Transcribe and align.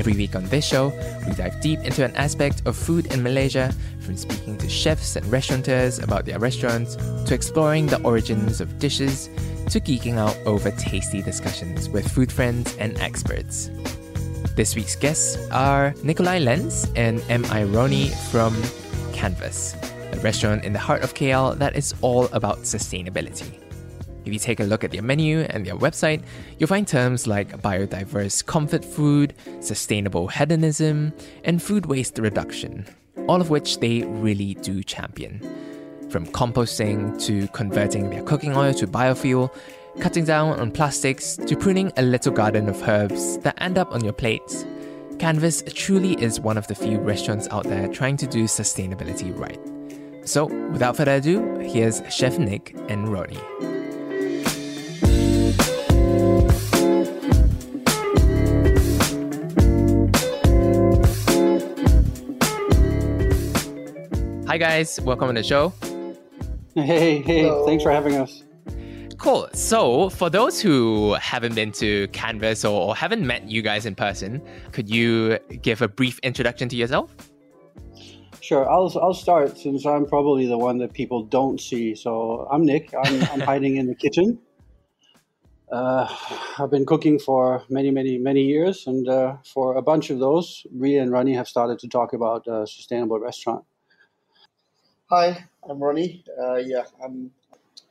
Every 0.00 0.14
week 0.14 0.34
on 0.34 0.44
this 0.46 0.64
show, 0.64 0.94
we 1.26 1.34
dive 1.34 1.60
deep 1.60 1.80
into 1.80 2.06
an 2.06 2.16
aspect 2.16 2.62
of 2.64 2.74
food 2.74 3.12
in 3.12 3.22
Malaysia, 3.22 3.70
from 4.00 4.16
speaking 4.16 4.56
to 4.56 4.66
chefs 4.66 5.14
and 5.16 5.26
restaurateurs 5.26 5.98
about 5.98 6.24
their 6.24 6.38
restaurants, 6.38 6.96
to 6.96 7.34
exploring 7.34 7.86
the 7.86 8.00
origins 8.00 8.62
of 8.62 8.78
dishes, 8.78 9.28
to 9.68 9.78
geeking 9.78 10.16
out 10.16 10.34
over 10.46 10.70
tasty 10.70 11.20
discussions 11.20 11.90
with 11.90 12.10
food 12.10 12.32
friends 12.32 12.74
and 12.78 12.96
experts. 12.96 13.68
This 14.56 14.74
week's 14.74 14.96
guests 14.96 15.36
are 15.50 15.92
Nikolaj 16.02 16.44
Lenz 16.44 16.90
and 16.96 17.22
M.I. 17.28 17.64
Rony 17.64 18.08
from 18.30 18.56
Canvass, 19.12 19.74
a 20.14 20.18
restaurant 20.20 20.64
in 20.64 20.72
the 20.72 20.78
heart 20.78 21.02
of 21.02 21.12
KL 21.12 21.58
that 21.58 21.76
is 21.76 21.94
all 22.00 22.24
about 22.32 22.60
sustainability. 22.60 23.52
If 24.24 24.32
you 24.32 24.38
take 24.38 24.60
a 24.60 24.64
look 24.64 24.84
at 24.84 24.90
their 24.90 25.02
menu 25.02 25.40
and 25.40 25.66
their 25.66 25.76
website, 25.76 26.22
you'll 26.58 26.68
find 26.68 26.86
terms 26.86 27.26
like 27.26 27.60
biodiverse 27.62 28.44
comfort 28.44 28.84
food, 28.84 29.34
sustainable 29.60 30.28
hedonism, 30.28 31.12
and 31.44 31.62
food 31.62 31.86
waste 31.86 32.18
reduction, 32.18 32.86
all 33.28 33.40
of 33.40 33.50
which 33.50 33.80
they 33.80 34.02
really 34.02 34.54
do 34.54 34.82
champion. 34.82 35.40
From 36.10 36.26
composting 36.26 37.22
to 37.26 37.48
converting 37.48 38.10
their 38.10 38.22
cooking 38.22 38.56
oil 38.56 38.74
to 38.74 38.86
biofuel, 38.86 39.54
cutting 40.00 40.24
down 40.24 40.58
on 40.58 40.70
plastics 40.70 41.36
to 41.36 41.56
pruning 41.56 41.92
a 41.96 42.02
little 42.02 42.32
garden 42.32 42.68
of 42.68 42.82
herbs 42.88 43.38
that 43.38 43.60
end 43.62 43.78
up 43.78 43.92
on 43.92 44.02
your 44.02 44.12
plates, 44.12 44.64
Canvass 45.18 45.62
truly 45.74 46.14
is 46.14 46.40
one 46.40 46.56
of 46.56 46.66
the 46.66 46.74
few 46.74 46.98
restaurants 46.98 47.46
out 47.50 47.64
there 47.64 47.88
trying 47.88 48.16
to 48.16 48.26
do 48.26 48.44
sustainability 48.44 49.36
right. 49.38 49.60
So, 50.26 50.46
without 50.70 50.96
further 50.96 51.16
ado, 51.16 51.58
here's 51.58 52.02
Chef 52.10 52.38
Nick 52.38 52.74
and 52.88 53.08
Rony. 53.08 53.79
Hi 64.50 64.58
guys, 64.58 65.00
welcome 65.02 65.28
to 65.28 65.34
the 65.34 65.44
show. 65.44 65.72
Hey, 66.74 67.22
hey, 67.22 67.42
Hello. 67.42 67.64
thanks 67.66 67.84
for 67.84 67.92
having 67.92 68.16
us. 68.16 68.42
Cool. 69.16 69.48
So, 69.54 70.08
for 70.10 70.28
those 70.28 70.60
who 70.60 71.14
haven't 71.20 71.54
been 71.54 71.70
to 71.74 72.08
Canvass 72.08 72.64
or, 72.64 72.88
or, 72.88 72.96
haven't 72.96 73.24
met 73.24 73.48
you 73.48 73.62
guys 73.62 73.86
in 73.86 73.94
person, 73.94 74.42
could 74.72 74.90
you 74.90 75.38
give 75.62 75.82
a 75.82 75.86
brief 75.86 76.18
introduction 76.24 76.68
to 76.70 76.74
yourself? 76.74 77.14
Sure. 78.40 78.68
I'll, 78.68 78.92
I'll 79.00 79.14
start 79.14 79.56
since 79.56 79.86
I'm 79.86 80.04
probably 80.04 80.48
the 80.48 80.58
one 80.58 80.78
that 80.78 80.94
people 80.94 81.22
don't 81.22 81.60
see. 81.60 81.94
So, 81.94 82.48
I'm 82.50 82.66
Nick. 82.66 82.92
I'm, 83.04 83.22
I'm 83.32 83.40
hiding 83.40 83.76
in 83.76 83.86
the 83.86 83.94
kitchen. 83.94 84.36
Uh, 85.70 86.12
I've 86.58 86.72
been 86.72 86.86
cooking 86.86 87.20
for 87.20 87.62
many, 87.70 87.92
many, 87.92 88.18
many 88.18 88.42
years, 88.42 88.88
and 88.88 89.08
uh, 89.08 89.36
for 89.44 89.76
a 89.76 89.82
bunch 89.82 90.10
of 90.10 90.18
those, 90.18 90.66
Ria 90.72 91.02
and 91.02 91.12
Rani 91.12 91.34
have 91.34 91.46
started 91.46 91.78
to 91.78 91.88
talk 91.88 92.14
about 92.14 92.48
a 92.48 92.66
sustainable 92.66 93.20
restaurant. 93.20 93.64
Hi, 95.10 95.44
I'm 95.68 95.78
Rony. 95.78 96.22
Uh, 96.40 96.54
yeah, 96.54 96.84
I'm 97.02 97.32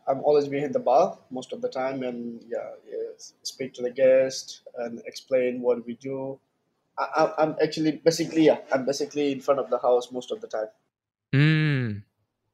I'm 0.08 0.24
always 0.24 0.47
behind 0.47 0.74
the 0.74 0.80
bar 0.80 1.18
most 1.30 1.52
of 1.52 1.62
the 1.62 1.68
time, 1.68 2.02
and 2.03 2.41
yeah, 2.47 2.72
yeah 2.90 3.12
speak 3.44 3.74
to 3.74 3.81
the 3.81 3.91
guest 3.91 4.62
and 4.78 5.02
explain 5.06 5.62
what 5.62 5.85
we 5.85 5.96
do. 5.96 6.40
I, 6.97 7.34
am 7.40 7.57
actually 7.62 8.00
basically 8.06 8.46
yeah, 8.46 8.59
I'm 8.72 8.85
basically 8.85 9.34
in 9.34 9.41
front 9.41 9.59
of 9.59 9.69
the 9.69 9.80
house 9.80 10.13
most 10.13 10.31
of 10.31 10.40
the 10.40 10.47
time. 10.47 10.68
Mm. 11.35 12.03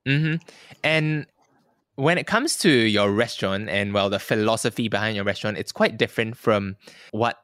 Hmm. 0.07 0.35
And 0.83 1.27
when 1.95 2.17
it 2.17 2.25
comes 2.25 2.57
to 2.57 2.69
your 2.69 3.11
restaurant 3.11 3.69
and 3.69 3.93
well, 3.93 4.09
the 4.09 4.19
philosophy 4.19 4.87
behind 4.87 5.15
your 5.15 5.25
restaurant, 5.25 5.59
it's 5.59 5.71
quite 5.71 5.97
different 5.97 6.37
from 6.37 6.77
what 7.11 7.37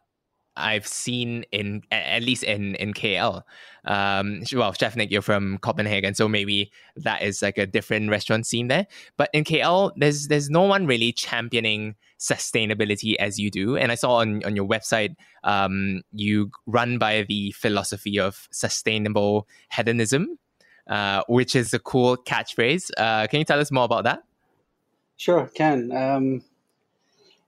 I've 0.62 0.88
seen 0.88 1.44
in 1.52 1.84
at 1.92 2.24
least 2.24 2.44
in 2.44 2.76
in 2.76 2.94
KL. 2.94 3.44
Um, 3.86 4.44
well, 4.54 4.74
Chef 4.74 4.96
Nick, 4.96 5.12
you're 5.12 5.22
from 5.22 5.58
Copenhagen, 5.60 6.14
so 6.14 6.28
maybe 6.28 6.72
that 6.96 7.24
is 7.24 7.42
like 7.42 7.58
a 7.58 7.66
different 7.66 8.10
restaurant 8.10 8.46
scene 8.46 8.68
there. 8.68 8.88
But 9.18 9.30
in 9.34 9.44
KL, 9.44 9.92
there's 9.98 10.28
there's 10.28 10.50
no 10.50 10.62
one 10.62 10.86
really 10.86 11.12
championing 11.12 11.96
sustainability 12.20 13.16
as 13.16 13.40
you 13.40 13.50
do. 13.50 13.76
And 13.76 13.92
I 13.92 13.96
saw 13.96 14.18
on 14.18 14.44
on 14.46 14.56
your 14.56 14.68
website, 14.68 15.16
um, 15.44 16.02
you 16.14 16.52
run 16.68 16.98
by 16.98 17.24
the 17.28 17.52
philosophy 17.52 18.20
of 18.20 18.48
sustainable 18.52 19.48
hedonism, 19.74 20.38
uh, 20.88 21.24
which 21.28 21.56
is 21.56 21.74
a 21.74 21.80
cool 21.80 22.18
catchphrase. 22.18 22.92
Uh, 22.98 23.28
can 23.28 23.40
you 23.40 23.46
tell 23.46 23.60
us 23.60 23.72
more 23.72 23.86
about 23.86 24.04
that? 24.04 24.24
Sure, 25.18 25.50
can. 25.54 25.92
Um, 25.92 26.44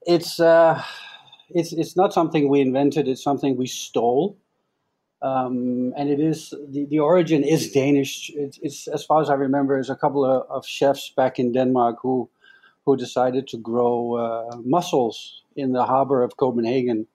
it's. 0.06 0.40
Uh 0.40 0.84
it's 1.53 1.74
it's 1.74 1.96
not 1.96 2.14
something 2.14 2.50
we 2.50 2.62
invented. 2.62 3.08
It's 3.08 3.24
something 3.24 3.56
we 3.56 3.68
stole, 3.68 4.38
um, 5.22 5.94
and 5.97 6.09
it 6.09 6.19
is 6.19 6.53
the, 6.69 6.86
the 6.86 7.00
origin 7.00 7.44
is 7.44 7.72
Danish. 7.72 8.31
It's, 8.36 8.59
it's 8.62 8.88
as 8.88 9.03
far 9.03 9.22
as 9.22 9.30
I 9.30 9.36
remember, 9.36 9.80
is 9.80 9.90
a 9.90 9.96
couple 9.96 10.25
of, 10.25 10.46
of, 10.50 10.66
chefs 10.66 11.14
back 11.16 11.40
in 11.40 11.52
Denmark 11.52 11.97
who 12.02 12.30
who 12.86 12.97
decided 12.97 13.47
to 13.47 13.58
grow 13.58 14.16
uh, 14.16 14.58
mussels 14.64 15.44
in 15.56 15.72
the 15.72 15.86
harbor 15.86 16.22
of 16.22 16.38
Copenhagen. 16.38 17.08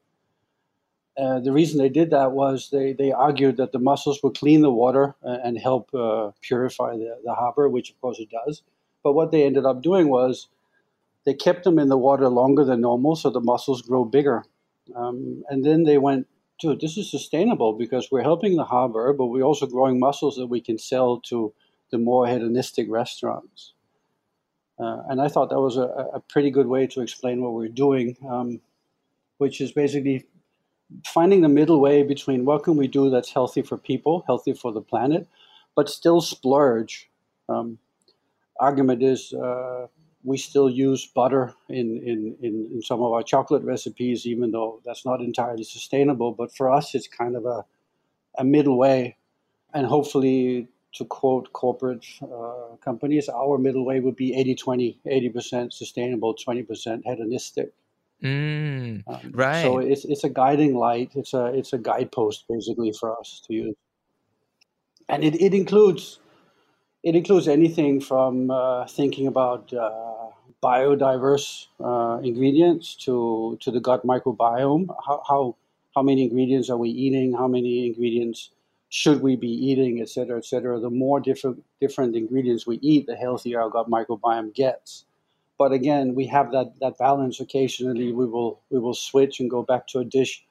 Uh, 1.19 1.41
the 1.41 1.53
reason 1.53 1.78
they 1.78 1.88
did 1.88 2.10
that 2.10 2.31
was 2.31 2.70
they, 2.70 2.93
they 2.93 3.10
argued 3.10 3.56
that 3.56 3.72
the 3.72 3.78
mussels 3.78 4.22
would 4.22 4.38
clean 4.38 4.62
the 4.62 4.70
water 4.70 5.16
uh, 5.25 5.38
and 5.44 5.59
help 5.59 5.93
uh, 5.93 6.31
purify 6.43 6.93
the, 6.97 7.19
the 7.25 7.34
harbor, 7.34 7.69
which 7.69 7.91
of 7.91 8.00
course 8.00 8.20
it 8.20 8.31
does. 8.31 8.62
But 9.03 9.15
what 9.15 9.32
they 9.32 9.44
ended 9.44 9.66
up 9.66 9.82
doing 9.82 10.09
was 10.09 10.47
they 11.28 11.34
kept 11.34 11.64
them 11.64 11.78
in 11.78 11.90
the 11.90 11.98
water 11.98 12.26
longer 12.30 12.64
than 12.64 12.80
normal, 12.80 13.14
so 13.14 13.28
the 13.28 13.38
mussels 13.38 13.82
grow 13.82 14.02
bigger. 14.02 14.46
Um, 14.96 15.44
and 15.50 15.62
then 15.62 15.82
they 15.82 15.98
went, 15.98 16.26
dude, 16.58 16.80
this 16.80 16.96
is 16.96 17.10
sustainable 17.10 17.74
because 17.74 18.08
we're 18.10 18.22
helping 18.22 18.56
the 18.56 18.64
harbor, 18.64 19.12
but 19.12 19.26
we're 19.26 19.42
also 19.42 19.66
growing 19.66 20.00
mussels 20.00 20.36
that 20.36 20.46
we 20.46 20.62
can 20.62 20.78
sell 20.78 21.20
to 21.28 21.52
the 21.90 21.98
more 21.98 22.26
hedonistic 22.26 22.86
restaurants. 22.88 23.74
Uh, 24.78 25.02
and 25.10 25.20
I 25.20 25.28
thought 25.28 25.50
that 25.50 25.60
was 25.60 25.76
a, 25.76 25.82
a, 26.14 26.20
pretty 26.20 26.50
good 26.50 26.66
way 26.66 26.86
to 26.86 27.02
explain 27.02 27.42
what 27.42 27.52
we're 27.52 27.68
doing, 27.68 28.16
um, 28.26 28.62
which 29.36 29.60
is 29.60 29.70
basically 29.70 30.24
finding 31.04 31.42
the 31.42 31.48
middle 31.50 31.78
way 31.78 32.04
between 32.04 32.46
what 32.46 32.62
can 32.62 32.78
we 32.78 32.88
do 32.88 33.10
that's 33.10 33.34
healthy 33.34 33.60
for 33.60 33.76
people, 33.76 34.24
healthy 34.26 34.54
for 34.54 34.72
the 34.72 34.80
planet, 34.80 35.28
but 35.76 35.90
still 35.90 36.22
splurge. 36.22 37.10
Um, 37.50 37.78
argument 38.58 39.02
is 39.02 39.34
uh, 39.34 39.88
we 40.24 40.36
still 40.36 40.68
use 40.68 41.06
butter 41.06 41.54
in, 41.68 42.02
in, 42.04 42.36
in, 42.42 42.68
in, 42.74 42.82
some 42.82 43.02
of 43.02 43.12
our 43.12 43.22
chocolate 43.22 43.62
recipes, 43.62 44.26
even 44.26 44.50
though 44.50 44.80
that's 44.84 45.06
not 45.06 45.20
entirely 45.20 45.64
sustainable. 45.64 46.32
But 46.32 46.54
for 46.54 46.70
us, 46.70 46.94
it's 46.94 47.06
kind 47.06 47.36
of 47.36 47.46
a, 47.46 47.64
a 48.36 48.44
middle 48.44 48.76
way. 48.76 49.16
And 49.74 49.86
hopefully, 49.86 50.68
to 50.94 51.04
quote 51.04 51.52
corporate 51.52 52.04
uh, 52.22 52.76
companies, 52.82 53.28
our 53.28 53.58
middle 53.58 53.84
way 53.84 54.00
would 54.00 54.16
be 54.16 54.34
80 54.34 54.54
20, 54.56 55.00
80% 55.06 55.72
sustainable, 55.72 56.34
20% 56.34 57.02
hedonistic. 57.04 57.72
Mm, 58.22 59.04
um, 59.06 59.30
right. 59.32 59.62
So 59.62 59.78
it's, 59.78 60.04
it's 60.04 60.24
a 60.24 60.28
guiding 60.28 60.74
light, 60.74 61.12
it's 61.14 61.34
a, 61.34 61.46
it's 61.46 61.72
a 61.72 61.78
guidepost 61.78 62.46
basically 62.48 62.92
for 62.92 63.16
us 63.18 63.40
to 63.46 63.54
use. 63.54 63.76
And 65.08 65.22
it, 65.22 65.40
it 65.40 65.54
includes 65.54 66.19
it 67.08 67.14
includes 67.16 67.49
anything 67.49 68.00
from 68.00 68.50
uh, 68.50 68.87
thinking 68.87 69.26
about 69.26 69.72
uh, 69.72 69.90
biodiverse 70.62 71.69
uh, 71.81 72.20
ingredients 72.22 72.94
to, 73.05 73.56
to 73.62 73.70
the 73.70 73.81
gut 73.81 74.02
microbiome. 74.05 74.84
How, 75.06 75.22
how, 75.26 75.56
how 75.94 76.02
many 76.02 76.22
ingredients 76.25 76.69
are 76.69 76.76
we 76.76 76.90
eating? 76.90 77.32
How 77.32 77.49
many 77.49 77.87
ingredients 77.87 78.50
should 78.90 79.22
we 79.22 79.37
be 79.37 79.49
eating, 79.49 80.00
et 80.00 80.08
cetera, 80.08 80.38
et 80.38 80.44
cetera. 80.44 80.81
The 80.81 80.90
more 80.90 81.20
different, 81.20 81.62
different 81.81 82.16
ingredients 82.16 82.66
we 82.66 82.76
eat, 82.76 83.06
the 83.06 83.16
healthier 83.16 83.60
our 83.60 83.70
gut 83.70 83.90
microbiome 83.90 84.55
gets. 84.55 85.05
But 85.58 85.72
again, 85.72 86.14
we 86.14 86.26
have 86.26 86.52
that, 86.52 86.72
that 86.81 86.99
balance. 86.99 87.40
Occasionally, 87.40 88.12
we 88.12 88.26
will, 88.26 88.60
we 88.70 88.78
will 88.78 88.94
switch 88.94 89.40
and 89.40 89.50
go 89.50 89.62
back 89.62 89.87
to 89.88 89.99
a 89.99 90.05
dish 90.05 90.44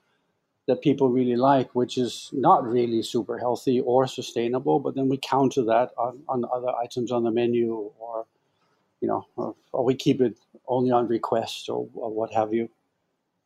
that 0.67 0.81
people 0.81 1.09
really 1.09 1.35
like, 1.35 1.73
which 1.73 1.97
is 1.97 2.29
not 2.33 2.65
really 2.65 3.01
super 3.01 3.37
healthy 3.37 3.79
or 3.79 4.05
sustainable. 4.05 4.79
But 4.79 4.95
then 4.95 5.09
we 5.09 5.17
counter 5.17 5.63
that 5.65 5.91
on, 5.97 6.19
on 6.27 6.45
other 6.53 6.71
items 6.83 7.11
on 7.11 7.23
the 7.23 7.31
menu, 7.31 7.91
or 7.99 8.25
you 9.01 9.07
know, 9.07 9.25
or, 9.35 9.55
or 9.71 9.85
we 9.85 9.95
keep 9.95 10.21
it 10.21 10.37
only 10.67 10.91
on 10.91 11.07
request 11.07 11.69
or, 11.69 11.87
or 11.93 12.11
what 12.11 12.33
have 12.33 12.53
you. 12.53 12.69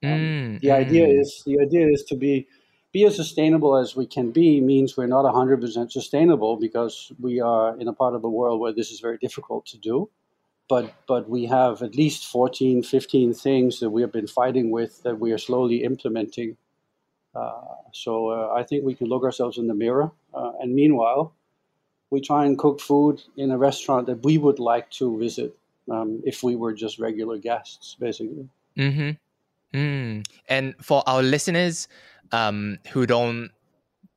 Um, 0.03 0.09
mm, 0.09 0.61
the 0.61 0.69
mm. 0.69 0.73
idea 0.73 1.07
is 1.07 1.43
the 1.45 1.59
idea 1.59 1.87
is 1.87 2.03
to 2.05 2.15
be 2.15 2.47
be 2.91 3.05
as 3.05 3.15
sustainable 3.15 3.77
as 3.77 3.95
we 3.95 4.05
can 4.05 4.31
be 4.31 4.59
means 4.59 4.97
we're 4.97 5.07
not 5.07 5.23
100% 5.23 5.91
sustainable 5.91 6.57
because 6.57 7.11
we 7.19 7.39
are 7.39 7.79
in 7.79 7.87
a 7.87 7.93
part 7.93 8.15
of 8.15 8.21
the 8.21 8.29
world 8.29 8.59
where 8.59 8.73
this 8.73 8.91
is 8.91 8.99
very 8.99 9.17
difficult 9.17 9.65
to 9.67 9.77
do. 9.77 10.09
But, 10.67 10.93
but 11.07 11.29
we 11.29 11.45
have 11.45 11.81
at 11.81 11.95
least 11.95 12.25
14, 12.27 12.83
15 12.83 13.33
things 13.33 13.79
that 13.79 13.89
we 13.89 14.01
have 14.01 14.11
been 14.11 14.27
fighting 14.27 14.71
with 14.71 15.03
that 15.03 15.19
we 15.19 15.31
are 15.31 15.37
slowly 15.37 15.83
implementing. 15.83 16.57
Uh, 17.33 17.51
so 17.93 18.29
uh, 18.29 18.53
I 18.53 18.63
think 18.63 18.83
we 18.83 18.93
can 18.93 19.07
look 19.07 19.23
ourselves 19.23 19.57
in 19.57 19.67
the 19.67 19.73
mirror. 19.73 20.11
Uh, 20.33 20.51
and 20.59 20.73
meanwhile, 20.73 21.33
we 22.09 22.21
try 22.21 22.45
and 22.45 22.57
cook 22.57 22.79
food 22.79 23.21
in 23.37 23.51
a 23.51 23.57
restaurant 23.57 24.07
that 24.07 24.23
we 24.23 24.37
would 24.37 24.59
like 24.59 24.89
to 24.91 25.17
visit 25.17 25.57
um, 25.89 26.21
if 26.25 26.43
we 26.43 26.55
were 26.55 26.73
just 26.73 26.99
regular 26.99 27.37
guests, 27.37 27.95
basically. 27.99 28.47
Mm-hmm. 28.77 29.77
Mm. 29.77 30.25
And 30.49 30.75
for 30.81 31.03
our 31.07 31.23
listeners 31.23 31.87
um, 32.31 32.79
who 32.91 33.05
don't 33.05 33.51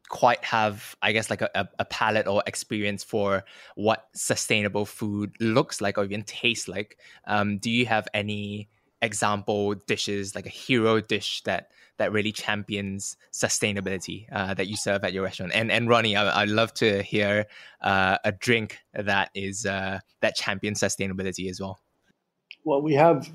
quite 0.08 0.44
have, 0.44 0.96
I 1.02 1.12
guess, 1.12 1.30
like 1.30 1.42
a, 1.42 1.68
a 1.78 1.84
palette 1.84 2.26
or 2.26 2.42
experience 2.46 3.02
for 3.02 3.44
what 3.76 4.08
sustainable 4.14 4.86
food 4.86 5.34
looks 5.40 5.80
like 5.80 5.96
or 5.96 6.04
even 6.04 6.22
tastes 6.22 6.68
like, 6.68 6.98
um, 7.26 7.58
do 7.58 7.70
you 7.70 7.86
have 7.86 8.08
any 8.12 8.68
example 9.04 9.74
dishes, 9.74 10.34
like 10.34 10.46
a 10.46 10.50
hero 10.50 11.00
dish 11.00 11.42
that 11.44 11.70
that 11.98 12.10
really 12.10 12.32
champions 12.32 13.16
sustainability 13.32 14.26
uh, 14.32 14.54
that 14.54 14.66
you 14.66 14.76
serve 14.76 15.04
at 15.04 15.12
your 15.12 15.22
restaurant? 15.22 15.52
And 15.54 15.70
and 15.70 15.88
Rony, 15.88 16.16
I, 16.16 16.42
would 16.42 16.50
love 16.50 16.74
to 16.74 17.02
hear 17.02 17.46
uh, 17.80 18.18
a 18.24 18.32
drink 18.32 18.78
that 18.94 19.30
is 19.34 19.66
uh, 19.66 20.00
that 20.20 20.34
champions 20.36 20.80
sustainability 20.80 21.48
as 21.50 21.60
well. 21.60 21.78
Well, 22.64 22.82
we 22.82 22.94
have 22.94 23.30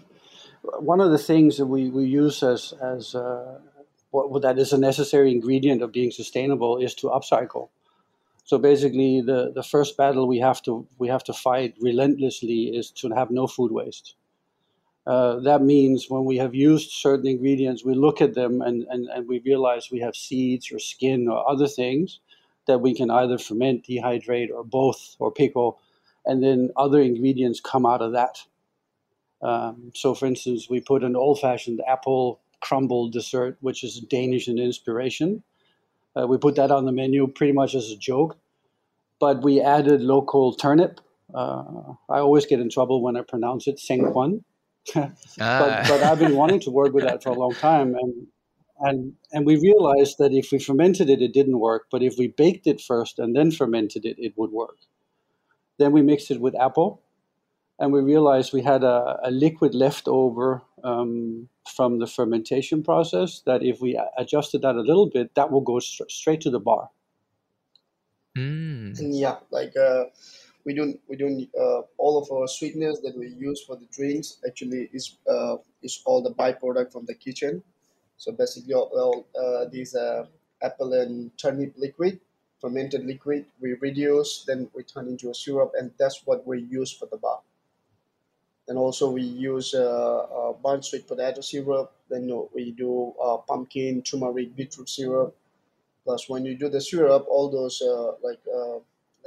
one 0.79 0.99
of 0.99 1.11
the 1.11 1.17
things 1.17 1.57
that 1.57 1.67
we, 1.67 1.89
we 1.89 2.05
use 2.05 2.43
as 2.43 2.73
as 2.81 3.15
uh, 3.15 3.59
what, 4.11 4.41
that 4.41 4.57
is 4.57 4.73
a 4.73 4.77
necessary 4.77 5.31
ingredient 5.31 5.81
of 5.81 5.91
being 5.91 6.11
sustainable 6.11 6.77
is 6.77 6.95
to 6.95 7.07
upcycle. 7.07 7.69
So 8.43 8.57
basically, 8.57 9.21
the, 9.21 9.51
the 9.53 9.61
first 9.61 9.95
battle 9.95 10.27
we 10.27 10.39
have 10.39 10.61
to 10.63 10.87
we 10.97 11.07
have 11.07 11.23
to 11.25 11.33
fight 11.33 11.75
relentlessly 11.79 12.75
is 12.75 12.89
to 12.91 13.09
have 13.09 13.29
no 13.29 13.47
food 13.47 13.71
waste. 13.71 14.15
Uh, 15.09 15.39
that 15.39 15.63
means 15.63 16.05
when 16.07 16.23
we 16.23 16.37
have 16.37 16.53
used 16.53 16.91
certain 16.91 17.25
ingredients, 17.25 17.83
we 17.83 17.95
look 17.95 18.21
at 18.21 18.35
them 18.35 18.61
and, 18.61 18.85
and, 18.91 19.07
and 19.07 19.27
we 19.27 19.39
realize 19.39 19.89
we 19.91 19.99
have 20.01 20.15
seeds 20.15 20.71
or 20.71 20.77
skin 20.77 21.27
or 21.27 21.49
other 21.49 21.67
things 21.67 22.19
that 22.67 22.81
we 22.81 22.93
can 22.93 23.09
either 23.09 23.39
ferment, 23.39 23.83
dehydrate, 23.87 24.51
or 24.53 24.63
both, 24.63 25.15
or 25.17 25.31
pickle, 25.31 25.79
and 26.27 26.43
then 26.43 26.69
other 26.77 27.01
ingredients 27.01 27.59
come 27.59 27.87
out 27.87 28.03
of 28.03 28.11
that. 28.11 28.37
Um, 29.41 29.91
so, 29.95 30.13
for 30.13 30.27
instance, 30.27 30.69
we 30.69 30.79
put 30.79 31.03
an 31.03 31.15
old 31.15 31.39
fashioned 31.39 31.81
apple 31.87 32.39
crumble 32.61 33.09
dessert, 33.09 33.57
which 33.61 33.83
is 33.83 33.99
Danish 34.01 34.47
in 34.47 34.59
inspiration. 34.59 35.41
Uh, 36.15 36.27
we 36.27 36.37
put 36.37 36.55
that 36.57 36.69
on 36.69 36.85
the 36.85 36.91
menu 36.91 37.25
pretty 37.25 37.53
much 37.53 37.73
as 37.73 37.89
a 37.89 37.97
joke, 37.97 38.37
but 39.19 39.41
we 39.41 39.59
added 39.59 40.01
local 40.01 40.53
turnip. 40.53 41.01
Uh, 41.33 41.63
I 42.09 42.19
always 42.19 42.45
get 42.45 42.59
in 42.59 42.69
trouble 42.69 43.01
when 43.01 43.17
I 43.17 43.23
pronounce 43.23 43.67
it 43.67 43.77
sengkuang. 43.77 44.43
but, 44.95 45.11
ah. 45.39 45.85
but 45.87 46.03
I've 46.03 46.19
been 46.19 46.35
wanting 46.35 46.59
to 46.61 46.71
work 46.71 46.93
with 46.93 47.03
that 47.03 47.23
for 47.23 47.29
a 47.29 47.33
long 47.33 47.53
time, 47.53 47.95
and 47.95 48.27
and 48.79 49.13
and 49.31 49.45
we 49.45 49.57
realized 49.57 50.17
that 50.19 50.33
if 50.33 50.51
we 50.51 50.59
fermented 50.59 51.09
it, 51.09 51.21
it 51.21 51.33
didn't 51.33 51.59
work. 51.59 51.87
But 51.91 52.03
if 52.03 52.17
we 52.17 52.27
baked 52.27 52.67
it 52.67 52.81
first 52.81 53.19
and 53.19 53.35
then 53.35 53.51
fermented 53.51 54.05
it, 54.05 54.17
it 54.17 54.33
would 54.37 54.51
work. 54.51 54.77
Then 55.77 55.91
we 55.91 56.01
mixed 56.01 56.31
it 56.31 56.41
with 56.41 56.55
apple, 56.55 57.01
and 57.77 57.91
we 57.93 58.01
realized 58.01 58.53
we 58.53 58.61
had 58.61 58.83
a, 58.83 59.19
a 59.23 59.31
liquid 59.31 59.75
left 59.75 60.07
over 60.07 60.61
um, 60.83 61.49
from 61.67 61.99
the 61.99 62.07
fermentation 62.07 62.83
process. 62.83 63.41
That 63.45 63.63
if 63.63 63.81
we 63.81 63.99
adjusted 64.17 64.61
that 64.61 64.75
a 64.75 64.81
little 64.81 65.09
bit, 65.09 65.35
that 65.35 65.51
will 65.51 65.61
go 65.61 65.79
st- 65.79 66.11
straight 66.11 66.41
to 66.41 66.49
the 66.49 66.59
bar. 66.59 66.89
Mm. 68.37 68.99
And 68.99 69.17
yeah, 69.17 69.37
like. 69.51 69.75
Uh, 69.75 70.05
we 70.65 70.73
don't 70.73 70.99
we 71.07 71.15
don't 71.15 71.47
uh, 71.59 71.81
all 71.97 72.21
of 72.21 72.31
our 72.31 72.47
sweeteners 72.47 72.99
that 73.01 73.17
we 73.17 73.29
use 73.29 73.63
for 73.63 73.75
the 73.75 73.87
drinks 73.91 74.37
actually 74.45 74.89
is 74.93 75.17
uh, 75.29 75.57
is 75.81 76.01
all 76.05 76.21
the 76.21 76.33
byproduct 76.33 76.91
from 76.91 77.05
the 77.05 77.13
kitchen. 77.13 77.63
So 78.17 78.33
basically, 78.33 78.73
all, 78.73 78.91
all 78.93 79.25
uh, 79.39 79.69
these 79.71 79.95
uh, 79.95 80.25
apple 80.61 80.93
and 80.93 81.31
turnip 81.37 81.73
liquid, 81.77 82.19
fermented 82.59 83.05
liquid, 83.05 83.45
we 83.61 83.75
reduce, 83.79 84.43
then 84.45 84.69
we 84.75 84.83
turn 84.83 85.07
into 85.07 85.29
a 85.29 85.33
syrup, 85.33 85.71
and 85.79 85.91
that's 85.97 86.23
what 86.25 86.45
we 86.45 86.59
use 86.63 86.91
for 86.91 87.05
the 87.05 87.15
bar. 87.17 87.39
And 88.67 88.77
also 88.77 89.09
we 89.09 89.23
use 89.23 89.73
uh, 89.73 90.53
uh, 90.61 90.81
sweet 90.81 91.07
potato 91.07 91.41
syrup. 91.41 91.93
Then 92.09 92.29
we 92.53 92.71
do 92.71 93.13
pumpkin, 93.47 94.03
turmeric, 94.03 94.55
beetroot 94.55 94.89
syrup. 94.89 95.35
Plus, 96.03 96.29
when 96.29 96.45
you 96.45 96.55
do 96.55 96.69
the 96.69 96.81
syrup, 96.81 97.25
all 97.29 97.49
those 97.49 97.81
like 98.21 98.41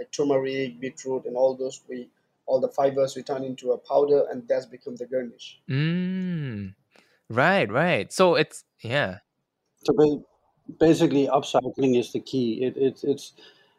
like 0.03 0.13
turmeric, 0.13 0.81
beetroot, 0.81 1.25
and 1.27 1.37
all 1.37 1.55
those 1.55 1.81
we 1.89 2.09
all 2.47 2.61
the 2.61 2.69
fibers 2.69 3.15
we 3.17 3.23
turn 3.23 3.45
into 3.45 3.73
a 3.73 3.79
powder, 3.79 4.25
and 4.31 4.47
that's 4.49 4.67
become 4.67 4.97
the 4.97 5.07
garnish. 5.07 5.61
Mm. 5.69 6.75
Right, 7.29 7.71
right. 7.71 8.13
So 8.13 8.35
it's 8.35 8.65
yeah. 8.81 9.19
So 9.85 10.25
basically, 10.79 11.29
upcycling 11.29 11.99
is 11.99 12.13
the 12.13 12.21
key. 12.21 12.65
It, 12.65 12.77
it, 12.77 13.05
it's 13.05 13.33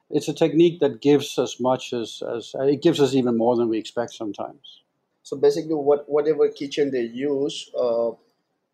it's 0.10 0.28
a 0.28 0.34
technique 0.34 0.80
that 0.80 1.02
gives 1.02 1.38
as 1.40 1.60
much 1.60 1.94
as, 1.94 2.22
as 2.36 2.54
it 2.56 2.82
gives 2.82 3.00
us 3.00 3.14
even 3.16 3.38
more 3.38 3.56
than 3.56 3.70
we 3.70 3.78
expect 3.78 4.14
sometimes. 4.14 4.82
So 5.24 5.38
basically, 5.38 5.76
what 5.76 6.10
whatever 6.10 6.50
kitchen 6.50 6.92
they 6.92 7.04
use, 7.04 7.72
uh, 7.78 8.12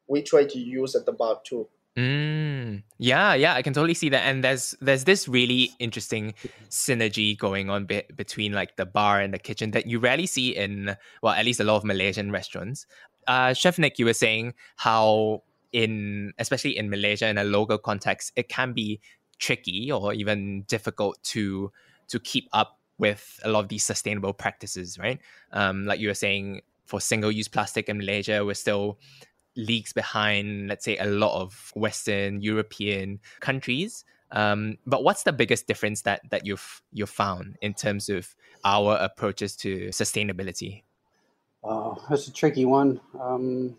we 0.08 0.22
try 0.22 0.46
to 0.46 0.60
use 0.60 0.96
at 0.96 1.06
the 1.06 1.12
bar 1.12 1.40
too. 1.44 1.68
Mm, 2.00 2.84
yeah, 2.98 3.34
yeah, 3.34 3.56
I 3.56 3.62
can 3.62 3.74
totally 3.74 3.94
see 3.94 4.08
that. 4.10 4.22
And 4.22 4.42
there's 4.42 4.74
there's 4.80 5.04
this 5.04 5.28
really 5.28 5.72
interesting 5.80 6.34
synergy 6.70 7.38
going 7.38 7.70
on 7.70 7.86
be- 7.86 8.04
between 8.16 8.54
like 8.54 8.78
the 8.78 8.86
bar 8.86 9.20
and 9.20 9.34
the 9.34 9.40
kitchen 9.40 9.72
that 9.72 9.86
you 9.86 10.00
rarely 10.00 10.26
see 10.26 10.56
in 10.56 10.96
well, 11.22 11.34
at 11.34 11.44
least 11.44 11.60
a 11.60 11.66
lot 11.66 11.76
of 11.76 11.84
Malaysian 11.84 12.32
restaurants. 12.32 12.86
Uh, 13.28 13.54
Chef 13.54 13.78
Nick, 13.78 14.00
you 14.00 14.06
were 14.06 14.14
saying 14.14 14.54
how 14.78 15.44
in 15.74 16.32
especially 16.40 16.78
in 16.78 16.90
Malaysia 16.90 17.28
in 17.28 17.38
a 17.38 17.44
local 17.44 17.78
context, 17.78 18.32
it 18.38 18.48
can 18.48 18.72
be 18.72 19.02
tricky 19.38 19.92
or 19.92 20.14
even 20.14 20.64
difficult 20.68 21.22
to 21.24 21.70
to 22.08 22.20
keep 22.20 22.48
up 22.54 22.80
with 22.98 23.42
a 23.44 23.50
lot 23.50 23.60
of 23.62 23.68
these 23.70 23.84
sustainable 23.84 24.34
practices, 24.34 24.98
right? 24.98 25.20
Um, 25.52 25.86
like 25.86 26.00
you 26.00 26.08
were 26.08 26.14
saying, 26.14 26.62
for 26.86 27.02
single 27.02 27.32
use 27.32 27.48
plastic 27.48 27.90
in 27.90 27.98
Malaysia, 27.98 28.46
we're 28.46 28.56
still 28.56 29.00
leagues 29.56 29.94
behind, 29.94 30.70
let's 30.70 30.86
say, 30.86 30.98
a 30.98 31.06
lot 31.06 31.40
of 31.40 31.72
Western 31.76 32.42
European 32.42 33.20
countries. 33.40 34.06
Um, 34.32 34.78
but 34.86 35.04
what's 35.04 35.24
the 35.24 35.34
biggest 35.34 35.68
difference 35.68 36.04
that 36.04 36.22
that 36.30 36.46
you've 36.46 36.82
you've 36.94 37.10
found 37.10 37.58
in 37.62 37.74
terms 37.74 38.10
of 38.10 38.36
our 38.64 38.96
approaches 38.98 39.56
to 39.58 39.88
sustainability? 39.88 40.84
Uh, 41.64 41.96
that's 42.10 42.28
a 42.28 42.32
tricky 42.32 42.66
one. 42.66 43.02
Um, 43.20 43.76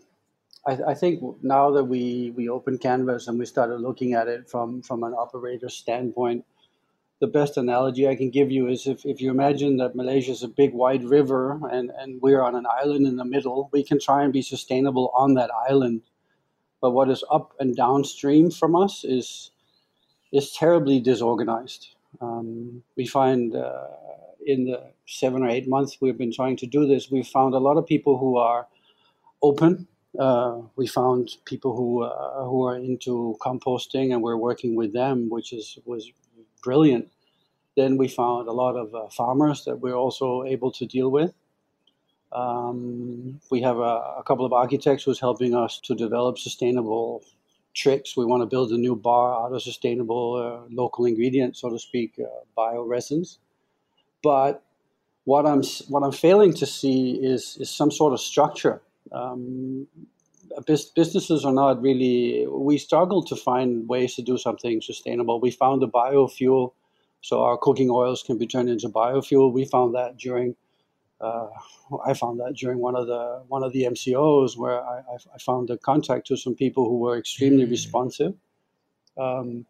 I, 0.67 0.77
I, 0.89 0.93
think 0.93 1.23
now 1.41 1.71
that 1.71 1.85
we 1.85 2.31
we 2.35 2.49
opened 2.49 2.81
Canvass 2.81 3.27
and 3.27 3.39
we 3.39 3.45
started 3.45 3.77
looking 3.77 4.13
at 4.13 4.27
it 4.27 4.49
from 4.49 4.81
from 4.81 5.03
an 5.03 5.13
operator 5.13 5.69
standpoint, 5.69 6.45
the 7.21 7.27
best 7.27 7.55
analogy 7.55 8.07
I 8.07 8.15
can 8.15 8.31
give 8.31 8.51
you 8.51 8.67
is 8.67 8.87
if, 8.87 9.05
if 9.05 9.21
you 9.21 9.29
imagine 9.29 9.77
that 9.77 9.95
Malaysia 9.95 10.31
is 10.31 10.41
a 10.41 10.47
big 10.47 10.73
wide 10.73 11.03
river 11.03 11.61
and, 11.71 11.91
and 11.99 12.19
we're 12.19 12.41
on 12.41 12.55
an 12.55 12.65
island 12.65 13.05
in 13.05 13.15
the 13.15 13.23
middle, 13.23 13.69
we 13.71 13.83
can 13.83 13.99
try 13.99 14.23
and 14.23 14.33
be 14.33 14.41
sustainable 14.41 15.11
on 15.13 15.35
that 15.35 15.51
island. 15.69 16.01
But 16.81 16.91
what 16.91 17.11
is 17.11 17.23
up 17.29 17.53
and 17.59 17.75
downstream 17.75 18.49
from 18.49 18.75
us 18.75 19.03
is 19.05 19.51
is 20.31 20.51
terribly 20.53 20.99
disorganized. 20.99 21.89
Um, 22.21 22.81
we 22.95 23.05
find 23.05 23.55
uh, 23.55 23.87
in 24.47 24.65
the 24.65 24.81
seven 25.05 25.43
or 25.43 25.49
eight 25.49 25.67
months 25.67 25.97
we've 26.01 26.17
been 26.17 26.33
trying 26.33 26.57
to 26.57 26.65
do 26.65 26.87
this, 26.87 27.11
we've 27.11 27.27
found 27.27 27.53
a 27.53 27.59
lot 27.59 27.77
of 27.77 27.85
people 27.85 28.17
who 28.17 28.37
are 28.37 28.65
open. 29.43 29.87
Uh, 30.17 30.61
we 30.75 30.87
found 30.87 31.29
people 31.45 31.75
who 31.75 32.01
uh, 32.01 32.45
who 32.45 32.65
are 32.65 32.77
into 32.77 33.37
composting, 33.41 34.11
and 34.11 34.23
we're 34.23 34.37
working 34.37 34.75
with 34.75 34.91
them, 34.91 35.29
which 35.29 35.53
is 35.53 35.77
was 35.85 36.11
brilliant. 36.63 37.09
Then 37.77 37.97
we 37.97 38.07
found 38.07 38.47
a 38.47 38.51
lot 38.51 38.75
of 38.75 38.93
uh, 38.93 39.07
farmers 39.09 39.65
that 39.65 39.79
we're 39.79 39.95
also 39.95 40.43
able 40.43 40.71
to 40.73 40.85
deal 40.85 41.09
with. 41.09 41.33
Um, 42.31 43.39
we 43.49 43.61
have 43.61 43.77
a, 43.77 44.19
a, 44.19 44.23
couple 44.25 44.45
of 44.45 44.53
architects 44.53 45.03
who's 45.03 45.19
helping 45.19 45.53
us 45.53 45.81
to 45.81 45.95
develop 45.95 46.37
sustainable 46.37 47.23
tricks. 47.73 48.15
We 48.15 48.25
want 48.25 48.41
to 48.41 48.45
build 48.45 48.71
a 48.71 48.77
new 48.77 48.95
bar 48.95 49.45
out 49.45 49.53
of 49.53 49.61
sustainable 49.61 50.35
uh, 50.35 50.67
local 50.73 51.05
ingredients, 51.05 51.59
so 51.59 51.69
to 51.69 51.79
speak, 51.79 52.13
uh, 52.19 52.27
bio 52.55 52.83
resins. 52.83 53.39
But 54.23 54.63
what 55.25 55.45
I'm 55.45 55.63
what 55.89 56.03
I'm 56.03 56.11
failing 56.11 56.53
to 56.55 56.65
see 56.65 57.11
is 57.11 57.57
is 57.59 57.69
some 57.69 57.91
sort 57.91 58.13
of 58.13 58.21
structure. 58.21 58.81
Um, 59.11 59.87
businesses 60.65 61.45
are 61.45 61.53
not 61.53 61.81
really. 61.81 62.47
We 62.47 62.77
struggle 62.77 63.23
to 63.23 63.35
find 63.35 63.87
ways 63.87 64.15
to 64.15 64.21
do 64.21 64.37
something 64.37 64.81
sustainable. 64.81 65.39
We 65.39 65.51
found 65.51 65.81
the 65.81 65.87
biofuel, 65.87 66.73
so 67.21 67.43
our 67.43 67.57
cooking 67.57 67.89
oils 67.89 68.23
can 68.23 68.37
be 68.37 68.47
turned 68.47 68.69
into 68.69 68.89
biofuel. 68.89 69.51
We 69.53 69.65
found 69.65 69.95
that 69.95 70.17
during. 70.17 70.55
Uh, 71.19 71.49
I 72.05 72.13
found 72.13 72.39
that 72.39 72.55
during 72.55 72.79
one 72.79 72.95
of 72.95 73.07
the 73.07 73.43
one 73.47 73.63
of 73.63 73.73
the 73.73 73.83
MCOs 73.83 74.57
where 74.57 74.83
I, 74.83 75.01
I 75.33 75.37
found 75.39 75.69
a 75.69 75.77
contact 75.77 76.27
to 76.27 76.37
some 76.37 76.55
people 76.55 76.85
who 76.85 76.97
were 76.97 77.17
extremely 77.17 77.65
mm. 77.65 77.69
responsive. 77.69 78.33
Um, 79.17 79.65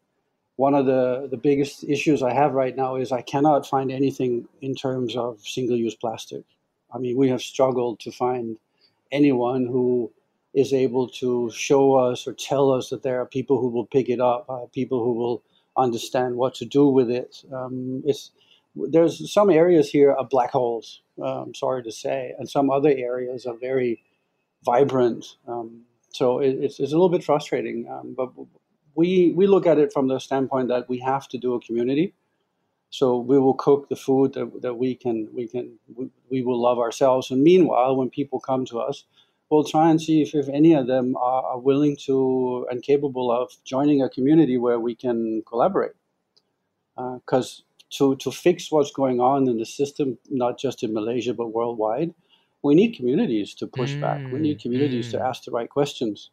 one 0.55 0.75
of 0.75 0.85
the, 0.85 1.27
the 1.31 1.37
biggest 1.37 1.83
issues 1.85 2.21
I 2.21 2.33
have 2.33 2.53
right 2.53 2.75
now 2.75 2.95
is 2.95 3.11
I 3.11 3.23
cannot 3.23 3.65
find 3.65 3.91
anything 3.91 4.47
in 4.61 4.75
terms 4.75 5.15
of 5.15 5.39
single 5.41 5.75
use 5.75 5.95
plastic. 5.95 6.43
I 6.93 6.99
mean, 6.99 7.17
we 7.17 7.29
have 7.29 7.41
struggled 7.41 7.99
to 8.01 8.11
find 8.11 8.57
anyone 9.11 9.65
who 9.65 10.11
is 10.53 10.73
able 10.73 11.07
to 11.07 11.49
show 11.51 11.95
us 11.95 12.27
or 12.27 12.33
tell 12.33 12.71
us 12.71 12.89
that 12.89 13.03
there 13.03 13.21
are 13.21 13.25
people 13.25 13.59
who 13.59 13.69
will 13.69 13.85
pick 13.85 14.09
it 14.09 14.19
up, 14.19 14.45
uh, 14.49 14.65
people 14.73 15.03
who 15.03 15.13
will 15.13 15.43
understand 15.77 16.35
what 16.35 16.53
to 16.55 16.65
do 16.65 16.87
with 16.87 17.09
it. 17.09 17.43
Um, 17.53 18.03
it's 18.05 18.31
there's 18.75 19.31
some 19.31 19.49
areas 19.49 19.89
here 19.89 20.13
are 20.13 20.25
black 20.25 20.51
holes. 20.51 21.01
I'm 21.21 21.53
sorry 21.53 21.83
to 21.83 21.91
say, 21.91 22.33
and 22.39 22.49
some 22.49 22.69
other 22.69 22.89
areas 22.89 23.45
are 23.45 23.55
very 23.55 24.01
vibrant. 24.63 25.25
Um, 25.47 25.83
so 26.09 26.39
it, 26.39 26.57
it's, 26.59 26.79
it's 26.79 26.91
a 26.91 26.95
little 26.95 27.09
bit 27.09 27.23
frustrating, 27.23 27.87
um, 27.89 28.13
but 28.17 28.31
we 28.95 29.33
we 29.35 29.47
look 29.47 29.65
at 29.65 29.77
it 29.77 29.93
from 29.93 30.07
the 30.07 30.19
standpoint 30.19 30.69
that 30.69 30.89
we 30.89 30.99
have 30.99 31.27
to 31.29 31.37
do 31.37 31.53
a 31.53 31.61
community. 31.61 32.13
So 32.89 33.17
we 33.17 33.39
will 33.39 33.53
cook 33.53 33.87
the 33.87 33.95
food 33.95 34.33
that, 34.33 34.61
that 34.61 34.75
we 34.75 34.95
can 34.95 35.29
we 35.33 35.47
can 35.47 35.79
we, 35.95 36.09
we 36.29 36.41
will 36.43 36.61
love 36.61 36.79
ourselves. 36.79 37.31
And 37.31 37.41
meanwhile, 37.41 37.95
when 37.95 38.09
people 38.09 38.39
come 38.39 38.65
to 38.65 38.79
us, 38.79 39.05
we'll 39.51 39.65
try 39.65 39.91
and 39.91 40.01
see 40.01 40.21
if, 40.21 40.33
if 40.33 40.47
any 40.49 40.73
of 40.73 40.87
them 40.87 41.15
are, 41.17 41.43
are 41.43 41.59
willing 41.59 41.97
to 42.05 42.65
and 42.71 42.81
capable 42.81 43.31
of 43.31 43.51
joining 43.65 44.01
a 44.01 44.09
community 44.09 44.57
where 44.57 44.79
we 44.79 44.95
can 44.95 45.43
collaborate. 45.45 45.91
Because 46.95 47.61
uh, 47.61 47.71
to 47.97 48.15
to 48.17 48.31
fix 48.31 48.71
what's 48.71 48.91
going 48.91 49.19
on 49.19 49.47
in 49.47 49.57
the 49.57 49.65
system, 49.65 50.17
not 50.29 50.57
just 50.57 50.83
in 50.83 50.93
Malaysia 50.93 51.33
but 51.33 51.47
worldwide, 51.47 52.13
we 52.63 52.73
need 52.73 52.95
communities 52.95 53.53
to 53.55 53.67
push 53.67 53.93
mm, 53.93 54.01
back. 54.01 54.19
We 54.31 54.39
need 54.39 54.59
mm, 54.59 54.61
communities 54.61 55.07
mm. 55.07 55.11
to 55.11 55.21
ask 55.21 55.43
the 55.43 55.51
right 55.51 55.69
questions, 55.69 56.29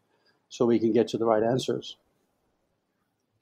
so 0.48 0.66
we 0.66 0.78
can 0.78 0.92
get 0.92 1.08
to 1.08 1.18
the 1.18 1.26
right 1.26 1.42
answers. 1.42 1.96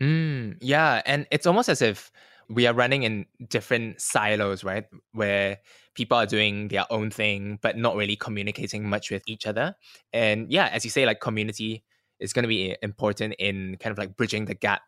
Mm, 0.01 0.57
yeah, 0.61 1.03
and 1.05 1.27
it's 1.31 1.47
almost 1.47 1.69
as 1.69 1.83
if 1.83 2.11
we 2.49 2.67
are 2.67 2.75
running 2.75 3.03
in 3.03 3.27
different 3.49 4.01
silos, 4.01 4.63
right? 4.63 4.85
Where 5.13 5.59
people 5.95 6.17
are 6.17 6.27
doing 6.27 6.69
their 6.69 6.85
own 6.91 7.11
thing, 7.11 7.59
but 7.63 7.77
not 7.77 7.97
really 7.97 8.17
communicating 8.17 8.89
much 8.89 9.11
with 9.11 9.23
each 9.27 9.47
other. 9.47 9.75
And 10.13 10.51
yeah, 10.51 10.67
as 10.67 10.85
you 10.85 10.91
say, 10.91 11.07
like 11.07 11.21
community 11.21 11.85
is 12.21 12.33
going 12.33 12.45
to 12.45 12.49
be 12.49 12.77
important 12.83 13.35
in 13.39 13.77
kind 13.81 13.93
of 13.93 13.99
like 13.99 14.17
bridging 14.17 14.45
the 14.45 14.55
gap. 14.55 14.83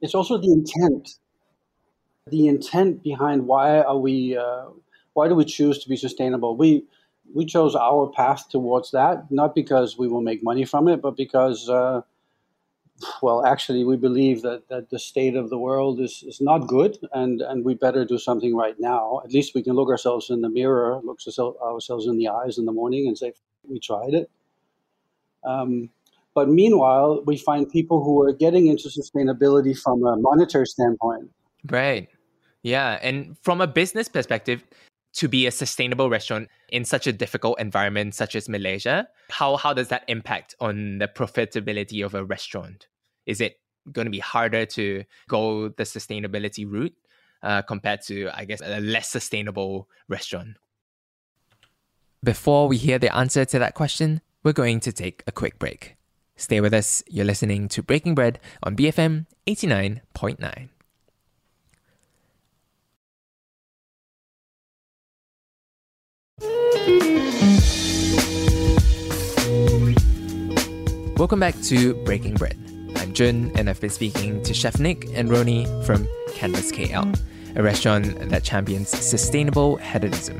It's 0.00 0.14
also 0.14 0.38
the 0.38 0.52
intent, 0.52 1.18
the 2.28 2.48
intent 2.48 3.02
behind 3.02 3.46
why 3.46 3.80
are 3.80 3.98
we, 3.98 4.36
uh, 4.36 4.66
why 5.14 5.28
do 5.28 5.34
we 5.34 5.44
choose 5.44 5.78
to 5.82 5.88
be 5.88 5.96
sustainable? 5.96 6.56
We 6.56 6.84
we 7.34 7.44
chose 7.44 7.74
our 7.74 8.08
path 8.08 8.48
towards 8.48 8.92
that 8.92 9.32
not 9.32 9.52
because 9.52 9.98
we 9.98 10.06
will 10.06 10.20
make 10.20 10.44
money 10.44 10.64
from 10.64 10.86
it, 10.86 11.02
but 11.02 11.16
because. 11.16 11.68
Uh, 11.68 12.02
well, 13.22 13.44
actually, 13.44 13.84
we 13.84 13.96
believe 13.96 14.42
that, 14.42 14.68
that 14.68 14.90
the 14.90 14.98
state 14.98 15.36
of 15.36 15.50
the 15.50 15.58
world 15.58 16.00
is, 16.00 16.24
is 16.26 16.40
not 16.40 16.66
good, 16.66 16.98
and, 17.12 17.42
and 17.42 17.64
we 17.64 17.74
better 17.74 18.04
do 18.04 18.18
something 18.18 18.56
right 18.56 18.76
now. 18.78 19.20
At 19.24 19.32
least 19.32 19.54
we 19.54 19.62
can 19.62 19.74
look 19.74 19.88
ourselves 19.88 20.30
in 20.30 20.40
the 20.40 20.48
mirror, 20.48 21.00
look 21.04 21.18
ourselves 21.62 22.06
in 22.06 22.16
the 22.16 22.28
eyes 22.28 22.58
in 22.58 22.64
the 22.64 22.72
morning, 22.72 23.06
and 23.06 23.16
say, 23.16 23.32
we 23.68 23.78
tried 23.80 24.14
it. 24.14 24.30
Um, 25.44 25.90
but 26.34 26.48
meanwhile, 26.48 27.22
we 27.24 27.36
find 27.36 27.70
people 27.70 28.04
who 28.04 28.22
are 28.22 28.32
getting 28.32 28.66
into 28.66 28.88
sustainability 28.88 29.78
from 29.78 30.04
a 30.04 30.16
monetary 30.16 30.66
standpoint. 30.66 31.30
Right. 31.68 32.08
Yeah. 32.62 32.98
And 33.02 33.36
from 33.42 33.60
a 33.60 33.66
business 33.66 34.08
perspective, 34.08 34.64
to 35.16 35.28
be 35.28 35.46
a 35.46 35.50
sustainable 35.50 36.10
restaurant 36.10 36.48
in 36.68 36.84
such 36.84 37.06
a 37.06 37.12
difficult 37.12 37.58
environment 37.58 38.14
such 38.14 38.36
as 38.36 38.48
Malaysia, 38.48 39.08
how 39.30 39.56
how 39.56 39.72
does 39.72 39.88
that 39.88 40.04
impact 40.08 40.54
on 40.60 40.98
the 40.98 41.08
profitability 41.08 42.04
of 42.04 42.14
a 42.14 42.24
restaurant? 42.24 42.86
Is 43.24 43.40
it 43.40 43.58
going 43.92 44.04
to 44.04 44.10
be 44.10 44.18
harder 44.18 44.66
to 44.66 45.04
go 45.28 45.68
the 45.68 45.84
sustainability 45.84 46.70
route 46.70 46.94
uh, 47.42 47.62
compared 47.62 48.02
to, 48.02 48.30
I 48.34 48.44
guess, 48.44 48.60
a 48.62 48.80
less 48.80 49.08
sustainable 49.08 49.88
restaurant? 50.08 50.56
Before 52.22 52.68
we 52.68 52.76
hear 52.76 52.98
the 52.98 53.14
answer 53.14 53.44
to 53.44 53.58
that 53.58 53.74
question, 53.74 54.20
we're 54.42 54.52
going 54.52 54.80
to 54.80 54.92
take 54.92 55.22
a 55.26 55.32
quick 55.32 55.58
break. 55.58 55.96
Stay 56.36 56.60
with 56.60 56.74
us. 56.74 57.02
You're 57.06 57.24
listening 57.24 57.68
to 57.68 57.82
Breaking 57.82 58.14
Bread 58.14 58.38
on 58.62 58.76
BFM 58.76 59.26
89.9. 59.46 60.68
Welcome 71.18 71.40
back 71.40 71.58
to 71.62 71.94
Breaking 72.04 72.34
Bread. 72.34 72.58
I'm 72.96 73.14
Jun, 73.14 73.50
and 73.54 73.70
I've 73.70 73.80
been 73.80 73.88
speaking 73.88 74.42
to 74.42 74.52
Chef 74.52 74.78
Nick 74.78 75.06
and 75.14 75.30
Rony 75.30 75.64
from 75.86 76.06
Canvass 76.34 76.70
KL, 76.70 77.18
a 77.56 77.62
restaurant 77.62 78.28
that 78.28 78.44
champions 78.44 78.90
sustainable 78.90 79.76
hedonism. 79.76 80.38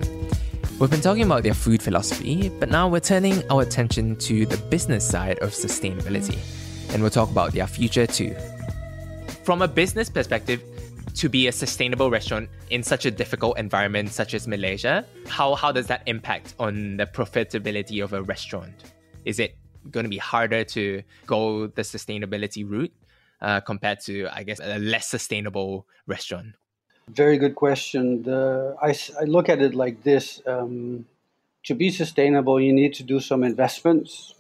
We've 0.79 0.91
been 0.91 1.01
talking 1.01 1.23
about 1.23 1.45
their 1.45 1.55
food 1.55 1.81
philosophy, 1.81 2.51
but 2.51 2.69
now 2.69 2.89
we're 2.89 3.01
turning 3.01 3.43
our 3.51 3.63
attention 3.63 4.17
to 4.17 4.45
the 4.45 4.59
business 4.69 5.09
side 5.09 5.39
of 5.39 5.53
sustainability, 5.53 6.37
and 6.93 7.01
we'll 7.01 7.11
talk 7.11 7.31
about 7.31 7.53
their 7.53 7.67
future 7.67 8.07
too. 8.07 8.37
From 9.45 9.63
a 9.63 9.69
business 9.69 10.11
perspective, 10.11 10.63
to 11.15 11.31
be 11.31 11.47
a 11.47 11.53
sustainable 11.53 12.11
restaurant 12.11 12.51
in 12.69 12.83
such 12.83 13.07
a 13.07 13.11
difficult 13.11 13.59
environment 13.59 14.11
such 14.11 14.35
as 14.35 14.47
Malaysia, 14.47 15.07
how, 15.27 15.55
how 15.55 15.73
does 15.73 15.87
that 15.87 16.03
impact 16.05 16.55
on 16.59 16.99
the 16.99 17.07
profitability 17.07 18.05
of 18.05 18.13
a 18.13 18.23
restaurant? 18.23 18.93
Is 19.25 19.39
it 19.39 19.57
going 19.91 20.05
to 20.05 20.11
be 20.11 20.19
harder 20.19 20.65
to 20.65 21.03
go 21.27 21.67
the 21.67 21.83
sustainability 21.83 22.69
route 22.69 22.93
uh, 23.41 23.61
compared 23.61 24.01
to, 24.01 24.29
I 24.33 24.43
guess, 24.43 24.61
a 24.61 24.79
less 24.79 25.09
sustainable 25.09 25.87
restaurant? 26.07 26.55
Very 27.09 27.39
good 27.39 27.55
question. 27.55 28.23
The, 28.23 28.77
I, 28.83 28.95
I 29.21 29.25
look 29.25 29.49
at 29.49 29.63
it 29.63 29.75
like 29.75 30.03
this 30.03 30.43
um, 30.47 31.07
to 31.65 31.75
be 31.75 31.91
sustainable, 31.91 32.61
you 32.61 32.73
need 32.73 32.95
to 32.95 33.03
do 33.03 33.21
some 33.21 33.43
investments. 33.43 34.35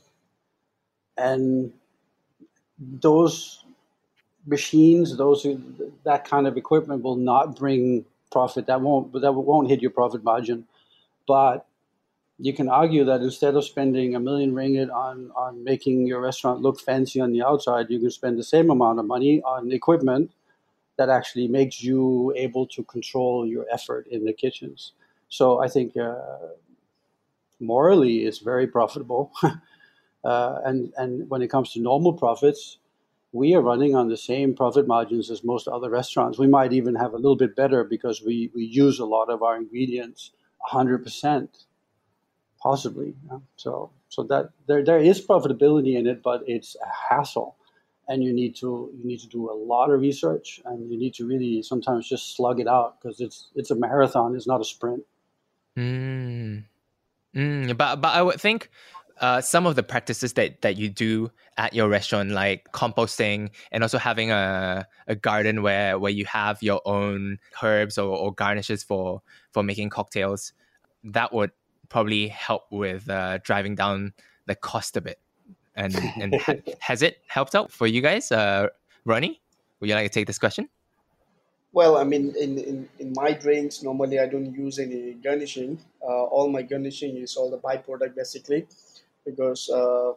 And 1.17 1.73
those 2.79 3.65
machines, 4.47 5.17
those 5.17 5.47
that 6.05 6.25
kind 6.25 6.47
of 6.47 6.57
equipment 6.57 7.03
will 7.03 7.17
not 7.17 7.57
bring 7.57 8.05
profit. 8.31 8.67
That 8.67 8.81
won't 8.81 9.13
that 9.21 9.33
won't 9.33 9.69
hit 9.69 9.83
your 9.83 9.91
profit 9.91 10.23
margin. 10.23 10.67
But 11.27 11.67
you 12.39 12.53
can 12.53 12.69
argue 12.69 13.05
that 13.05 13.23
instead 13.23 13.55
of 13.55 13.65
spending 13.65 14.15
a 14.15 14.21
million 14.21 14.53
ringgit 14.53 14.93
on, 14.93 15.31
on 15.35 15.65
making 15.65 16.07
your 16.07 16.21
restaurant 16.21 16.61
look 16.61 16.79
fancy 16.81 17.21
on 17.21 17.33
the 17.33 17.43
outside, 17.43 17.87
you 17.89 17.99
can 17.99 18.11
spend 18.11 18.39
the 18.39 18.45
same 18.45 18.71
amount 18.71 18.99
of 18.99 19.07
money 19.07 19.41
on 19.43 19.73
equipment 19.73 20.31
that 20.99 21.09
actually 21.09 21.49
makes 21.49 21.83
you 21.83 22.33
able 22.37 22.67
to 22.67 22.83
control 22.85 23.47
your 23.47 23.67
effort 23.73 24.07
in 24.09 24.25
the 24.25 24.33
kitchens. 24.33 24.93
So 25.29 25.63
I 25.63 25.69
think 25.69 25.97
uh, 25.97 26.15
morally 27.59 28.25
it's 28.25 28.39
very 28.39 28.67
profitable. 28.67 29.33
uh, 30.25 30.59
and, 30.65 30.93
and 30.97 31.29
when 31.31 31.41
it 31.41 31.49
comes 31.49 31.73
to 31.73 31.81
normal 31.81 32.13
profits, 32.13 32.79
we 33.33 33.55
are 33.55 33.63
running 33.63 33.95
on 33.95 34.09
the 34.09 34.17
same 34.17 34.55
profit 34.55 34.87
margins 34.87 35.31
as 35.31 35.43
most 35.43 35.69
other 35.69 35.91
restaurants. 35.91 36.39
We 36.39 36.47
might 36.47 36.73
even 36.73 36.95
have 36.95 37.13
a 37.13 37.17
little 37.17 37.37
bit 37.37 37.57
better 37.57 37.83
because 37.85 38.23
we, 38.23 38.51
we 38.55 38.65
use 38.65 38.99
a 38.99 39.05
lot 39.07 39.31
of 39.31 39.43
our 39.43 39.57
ingredients 39.57 40.33
100% 40.71 41.49
possibly. 42.61 43.15
So 43.57 43.91
so 44.09 44.23
that 44.25 44.51
there 44.67 44.85
there 44.85 44.99
is 44.99 45.25
profitability 45.25 45.97
in 45.97 46.07
it, 46.07 46.23
but 46.23 46.43
it's 46.47 46.77
a 46.77 47.15
hassle, 47.15 47.57
and 48.09 48.23
you 48.23 48.33
need 48.33 48.57
to 48.57 48.91
you 48.97 49.05
need 49.05 49.21
to 49.21 49.29
do 49.29 49.51
a 49.51 49.55
lot 49.55 49.91
of 49.91 50.01
research, 50.01 50.61
and 50.65 50.91
you 50.91 50.99
need 50.99 51.15
to 51.15 51.27
really 51.27 51.63
sometimes 51.63 52.09
just 52.09 52.37
slug 52.37 52.61
it 52.61 52.69
out 52.69 53.01
because 53.01 53.21
it's 53.21 53.49
it's 53.55 53.71
a 53.71 53.77
marathon, 53.77 54.35
it's 54.35 54.47
not 54.47 54.61
a 54.61 54.65
sprint. 54.65 55.05
Mm. 55.77 56.65
Mm, 57.35 57.77
but 57.77 57.97
but 57.97 58.15
I 58.15 58.23
would 58.23 58.41
think 58.41 58.71
uh, 59.21 59.41
some 59.41 59.67
of 59.67 59.77
the 59.77 59.83
practices 59.83 60.35
that, 60.35 60.61
that 60.63 60.77
you 60.77 60.89
do 60.89 61.31
at 61.57 61.73
your 61.73 61.89
restaurant, 61.89 62.31
like 62.31 62.71
composting 62.73 63.51
and 63.73 63.83
also 63.83 63.99
having 63.99 64.31
a, 64.31 64.87
a 65.07 65.15
garden 65.15 65.63
where, 65.63 65.99
where 65.99 66.13
you 66.13 66.25
have 66.27 66.63
your 66.63 66.81
own 66.85 67.39
herbs 67.63 67.97
or, 67.97 68.15
or 68.17 68.35
garnishes 68.35 68.83
for, 68.83 69.23
for 69.53 69.63
making 69.63 69.89
cocktails, 69.89 70.53
that 71.05 71.33
would 71.33 71.51
probably 71.89 72.29
help 72.29 72.65
with 72.71 73.09
uh, 73.09 73.39
driving 73.39 73.75
down 73.75 74.13
the 74.47 74.55
cost 74.55 74.97
a 74.97 75.01
bit. 75.01 75.19
And 75.75 75.95
and 76.17 76.35
ha- 76.41 76.63
has 76.81 77.03
it 77.03 77.19
helped 77.27 77.55
out 77.55 77.71
for 77.71 77.87
you 77.87 78.01
guys, 78.01 78.33
uh, 78.33 78.69
Rony? 79.07 79.39
Would 79.81 79.89
you 79.89 79.95
like 79.95 80.11
to 80.11 80.15
take 80.15 80.27
this 80.27 80.39
question? 80.39 80.69
Well, 81.73 81.99
I 81.99 82.05
mean, 82.05 82.35
in, 82.41 82.57
in, 82.57 82.89
in 82.99 83.13
my 83.15 83.33
drinks, 83.33 83.83
normally 83.83 84.19
I 84.19 84.27
don't 84.27 84.55
use 84.55 84.79
any 84.79 85.13
garnishing. 85.13 85.79
Uh, 86.03 86.25
all 86.25 86.49
my 86.49 86.63
garnishing 86.63 87.19
is 87.19 87.37
all 87.37 87.51
the 87.51 87.59
byproduct 87.59 88.15
basically, 88.15 88.67
because 89.27 89.69
uh, 89.69 90.13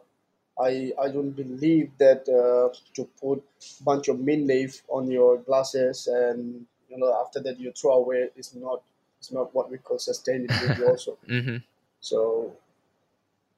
I 0.58 0.92
I 1.00 1.08
don't 1.08 1.32
believe 1.32 1.90
that 1.98 2.28
uh, 2.28 2.74
to 2.94 3.04
put 3.20 3.42
bunch 3.84 4.08
of 4.08 4.20
mint 4.20 4.46
leaf 4.46 4.82
on 4.88 5.10
your 5.10 5.38
glasses 5.38 6.06
and 6.06 6.66
you 6.88 6.98
know 6.98 7.12
after 7.20 7.40
that 7.40 7.58
you 7.58 7.72
throw 7.72 7.92
away 7.92 8.28
is 8.36 8.54
not 8.54 8.82
it's 9.20 9.30
not 9.30 9.54
what 9.54 9.70
we 9.70 9.78
call 9.78 9.98
sustainability 9.98 10.80
also. 10.88 11.18
Mm-hmm. 11.28 11.58
So 12.00 12.56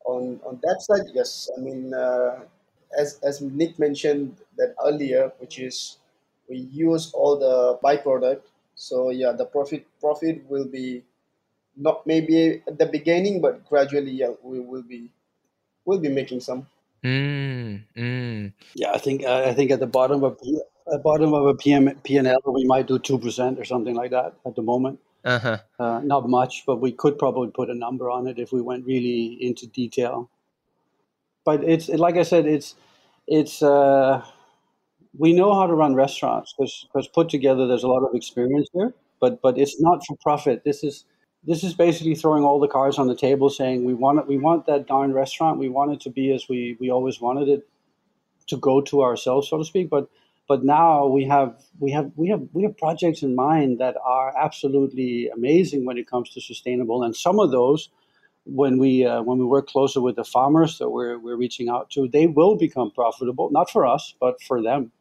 on 0.04 0.40
on 0.45 0.59
that 0.62 0.83
side, 0.83 1.07
yes, 1.14 1.49
I 1.57 1.61
mean 1.61 1.95
uh, 1.95 2.40
as 2.99 3.21
as 3.23 3.40
Nick 3.40 3.78
mentioned 3.78 4.37
that 4.59 4.75
earlier, 4.85 5.33
which 5.38 5.59
is 5.59 5.99
we 6.49 6.59
use 6.59 7.12
all 7.14 7.38
the 7.38 7.78
byproduct. 7.78 8.42
So 8.75 9.11
yeah, 9.11 9.33
the 9.33 9.47
profit 9.47 9.87
profit 10.00 10.42
will 10.50 10.66
be 10.66 11.04
not 11.76 12.07
maybe 12.07 12.62
at 12.66 12.78
the 12.78 12.87
beginning, 12.87 13.40
but 13.40 13.64
gradually, 13.69 14.11
yeah, 14.11 14.35
we 14.42 14.59
will 14.59 14.83
be 14.83 15.11
we'll 15.85 16.00
be 16.00 16.09
making 16.09 16.40
some. 16.40 16.66
Mm, 17.04 17.83
mm. 17.97 18.52
Yeah, 18.75 18.92
I 18.92 18.99
think 18.99 19.25
uh, 19.25 19.45
I 19.47 19.54
think 19.54 19.71
at 19.71 19.81
the 19.81 19.87
bottom 19.87 20.25
of 20.25 20.38
at 20.92 21.02
bottom 21.02 21.33
of 21.33 21.47
a 21.47 21.54
PM, 21.54 21.95
P&L, 22.02 22.40
we 22.47 22.64
might 22.64 22.87
do 22.87 22.99
two 22.99 23.19
percent 23.19 23.59
or 23.59 23.64
something 23.64 23.95
like 23.95 24.11
that 24.11 24.35
at 24.45 24.54
the 24.57 24.62
moment. 24.62 24.99
Uh-huh. 25.24 25.58
Uh, 25.78 26.00
not 26.02 26.28
much, 26.28 26.64
but 26.66 26.80
we 26.80 26.92
could 26.92 27.18
probably 27.18 27.50
put 27.50 27.70
a 27.70 27.74
number 27.74 28.10
on 28.10 28.26
it 28.26 28.38
if 28.38 28.52
we 28.52 28.60
went 28.60 28.84
really 28.84 29.38
into 29.40 29.66
detail. 29.66 30.28
But 31.44 31.62
it's 31.64 31.88
like 31.88 32.16
I 32.16 32.22
said, 32.22 32.46
it's 32.46 32.74
it's 33.26 33.62
uh, 33.62 34.24
we 35.16 35.32
know 35.32 35.54
how 35.54 35.66
to 35.66 35.74
run 35.74 35.94
restaurants 35.94 36.54
because 36.56 37.08
put 37.08 37.28
together 37.28 37.66
there's 37.66 37.84
a 37.84 37.88
lot 37.88 38.06
of 38.06 38.14
experience 38.14 38.68
here. 38.72 38.94
But 39.20 39.40
but 39.42 39.58
it's 39.58 39.80
not 39.80 40.04
for 40.06 40.16
profit. 40.16 40.64
This 40.64 40.82
is 40.82 41.04
this 41.44 41.64
is 41.64 41.74
basically 41.74 42.14
throwing 42.14 42.44
all 42.44 42.60
the 42.60 42.68
cards 42.68 42.98
on 42.98 43.08
the 43.08 43.16
table, 43.16 43.50
saying 43.50 43.84
we 43.84 43.94
want 43.94 44.18
it, 44.18 44.26
we 44.26 44.38
want 44.38 44.66
that 44.66 44.86
darn 44.86 45.12
restaurant. 45.12 45.58
We 45.58 45.68
want 45.68 45.92
it 45.92 46.00
to 46.00 46.10
be 46.10 46.32
as 46.32 46.48
we 46.48 46.76
we 46.80 46.90
always 46.90 47.20
wanted 47.20 47.48
it 47.48 47.68
to 48.48 48.56
go 48.56 48.80
to 48.80 49.02
ourselves, 49.02 49.48
so 49.48 49.58
to 49.58 49.64
speak. 49.64 49.88
But 49.90 50.08
but 50.52 50.64
now 50.64 51.06
we 51.06 51.25
have 51.25 51.50
we 51.80 51.90
have 51.97 52.09
we 52.14 52.28
have 52.28 52.42
we 52.52 52.62
have 52.62 52.76
projects 52.76 53.23
in 53.23 53.35
mind 53.35 53.78
that 53.78 53.97
are 54.04 54.30
absolutely 54.37 55.30
amazing 55.30 55.87
when 55.87 55.97
it 55.97 56.06
comes 56.06 56.28
to 56.35 56.42
sustainable, 56.42 57.02
and 57.04 57.16
some 57.16 57.38
of 57.40 57.50
those. 57.50 57.88
When 58.44 58.75
we 58.85 59.06
uh, 59.06 59.23
when 59.23 59.38
we 59.38 59.47
work 59.47 59.66
closer 59.75 60.00
with 60.02 60.16
the 60.16 60.25
farmers 60.25 60.76
that 60.78 60.90
we're 60.90 61.18
we're 61.25 61.40
reaching 61.44 61.68
out 61.75 61.88
to, 61.92 62.00
they 62.16 62.26
will 62.26 62.54
become 62.66 62.90
profitable. 62.90 63.47
Not 63.50 63.71
for 63.71 63.87
us, 63.87 64.14
but 64.21 64.35
for 64.42 64.59
them, 64.68 64.92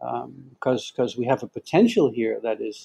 because 0.00 0.82
um, 0.82 0.92
because 0.92 1.16
we 1.20 1.26
have 1.26 1.42
a 1.44 1.50
potential 1.58 2.10
here 2.10 2.40
that 2.42 2.58
is 2.60 2.78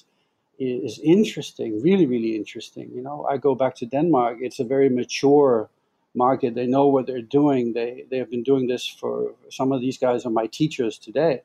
is 0.60 1.00
interesting, 1.16 1.82
really, 1.82 2.06
really 2.06 2.36
interesting. 2.36 2.92
You 2.98 3.02
know, 3.08 3.26
I 3.32 3.38
go 3.38 3.56
back 3.56 3.74
to 3.78 3.86
Denmark. 3.88 4.38
It's 4.42 4.60
a 4.60 4.68
very 4.76 4.90
mature 4.90 5.70
market. 6.14 6.54
They 6.54 6.68
know 6.68 6.88
what 6.94 7.08
they're 7.08 7.30
doing. 7.42 7.74
They 7.74 7.92
they 8.10 8.20
have 8.22 8.30
been 8.30 8.44
doing 8.52 8.68
this 8.68 8.84
for 9.02 9.12
some 9.50 9.70
of 9.76 9.82
these 9.82 9.98
guys 10.06 10.26
are 10.26 10.36
my 10.42 10.48
teachers 10.62 11.00
today. 11.00 11.36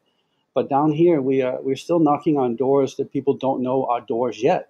But 0.54 0.68
down 0.68 0.92
here, 0.92 1.20
we 1.20 1.42
are 1.42 1.60
we're 1.60 1.76
still 1.76 1.98
knocking 1.98 2.38
on 2.38 2.56
doors 2.56 2.96
that 2.96 3.12
people 3.12 3.34
don't 3.34 3.62
know 3.62 3.86
are 3.86 4.00
doors 4.00 4.42
yet. 4.42 4.68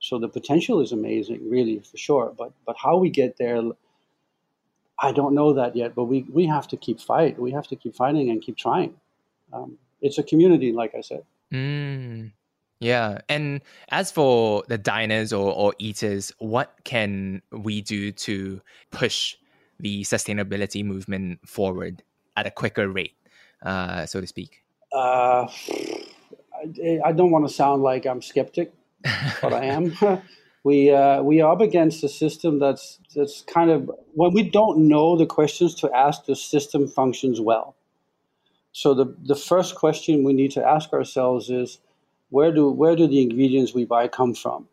So 0.00 0.18
the 0.18 0.28
potential 0.28 0.80
is 0.80 0.92
amazing, 0.92 1.50
really, 1.50 1.80
for 1.80 1.96
sure. 1.96 2.32
But 2.36 2.52
but 2.64 2.76
how 2.76 2.98
we 2.98 3.10
get 3.10 3.36
there, 3.36 3.60
I 4.98 5.12
don't 5.12 5.34
know 5.34 5.52
that 5.54 5.74
yet. 5.74 5.94
But 5.94 6.04
we 6.04 6.22
we 6.32 6.46
have 6.46 6.68
to 6.68 6.76
keep 6.76 7.00
fight. 7.00 7.38
We 7.38 7.50
have 7.52 7.66
to 7.68 7.76
keep 7.76 7.96
fighting 7.96 8.30
and 8.30 8.40
keep 8.40 8.56
trying. 8.56 8.94
Um, 9.52 9.78
it's 10.00 10.18
a 10.18 10.22
community, 10.22 10.72
like 10.72 10.94
I 10.94 11.00
said. 11.00 11.24
Mm. 11.52 12.32
Yeah. 12.80 13.18
And 13.28 13.60
as 13.88 14.12
for 14.12 14.62
the 14.68 14.78
diners 14.78 15.32
or, 15.32 15.52
or 15.52 15.74
eaters, 15.78 16.32
what 16.38 16.74
can 16.84 17.42
we 17.50 17.80
do 17.80 18.12
to 18.12 18.60
push 18.90 19.36
the 19.80 20.02
sustainability 20.02 20.84
movement 20.84 21.40
forward 21.48 22.02
at 22.36 22.46
a 22.46 22.50
quicker 22.50 22.88
rate, 22.88 23.16
uh, 23.62 24.06
so 24.06 24.20
to 24.20 24.26
speak? 24.26 24.62
Uh, 24.92 25.46
I, 26.54 27.00
I, 27.04 27.12
don't 27.12 27.30
want 27.30 27.46
to 27.46 27.52
sound 27.52 27.82
like 27.82 28.06
I'm 28.06 28.22
skeptic, 28.22 28.72
but 29.42 29.52
I 29.52 29.64
am. 29.64 29.96
we 30.64 30.90
uh, 30.90 31.22
we 31.22 31.40
are 31.40 31.52
up 31.52 31.60
against 31.60 32.02
a 32.04 32.08
system 32.08 32.58
that's 32.58 32.98
that's 33.14 33.42
kind 33.42 33.70
of 33.70 33.90
when 34.14 34.32
we 34.32 34.42
don't 34.42 34.88
know 34.88 35.16
the 35.16 35.26
questions 35.26 35.74
to 35.76 35.92
ask, 35.92 36.24
the 36.24 36.34
system 36.36 36.88
functions 36.88 37.40
well. 37.40 37.76
So 38.72 38.94
the 38.94 39.14
the 39.24 39.36
first 39.36 39.74
question 39.74 40.24
we 40.24 40.32
need 40.32 40.52
to 40.52 40.64
ask 40.66 40.92
ourselves 40.92 41.50
is 41.50 41.80
where 42.30 42.52
do 42.52 42.70
where 42.70 42.96
do 42.96 43.06
the 43.06 43.22
ingredients 43.22 43.74
we 43.74 43.84
buy 43.84 44.08
come 44.08 44.34
from? 44.34 44.68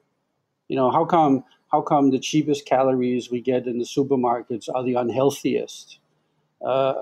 You 0.67 0.75
know, 0.75 0.91
how 0.91 1.05
come 1.05 1.43
how 1.71 1.81
come 1.81 2.11
the 2.11 2.19
cheapest 2.19 2.65
calories 2.65 3.29
we 3.29 3.41
get 3.41 3.67
in 3.67 3.79
the 3.79 3.85
supermarkets 3.85 4.69
are 4.73 4.83
the 4.83 4.95
unhealthiest? 4.95 5.99
Uh, 6.65 6.93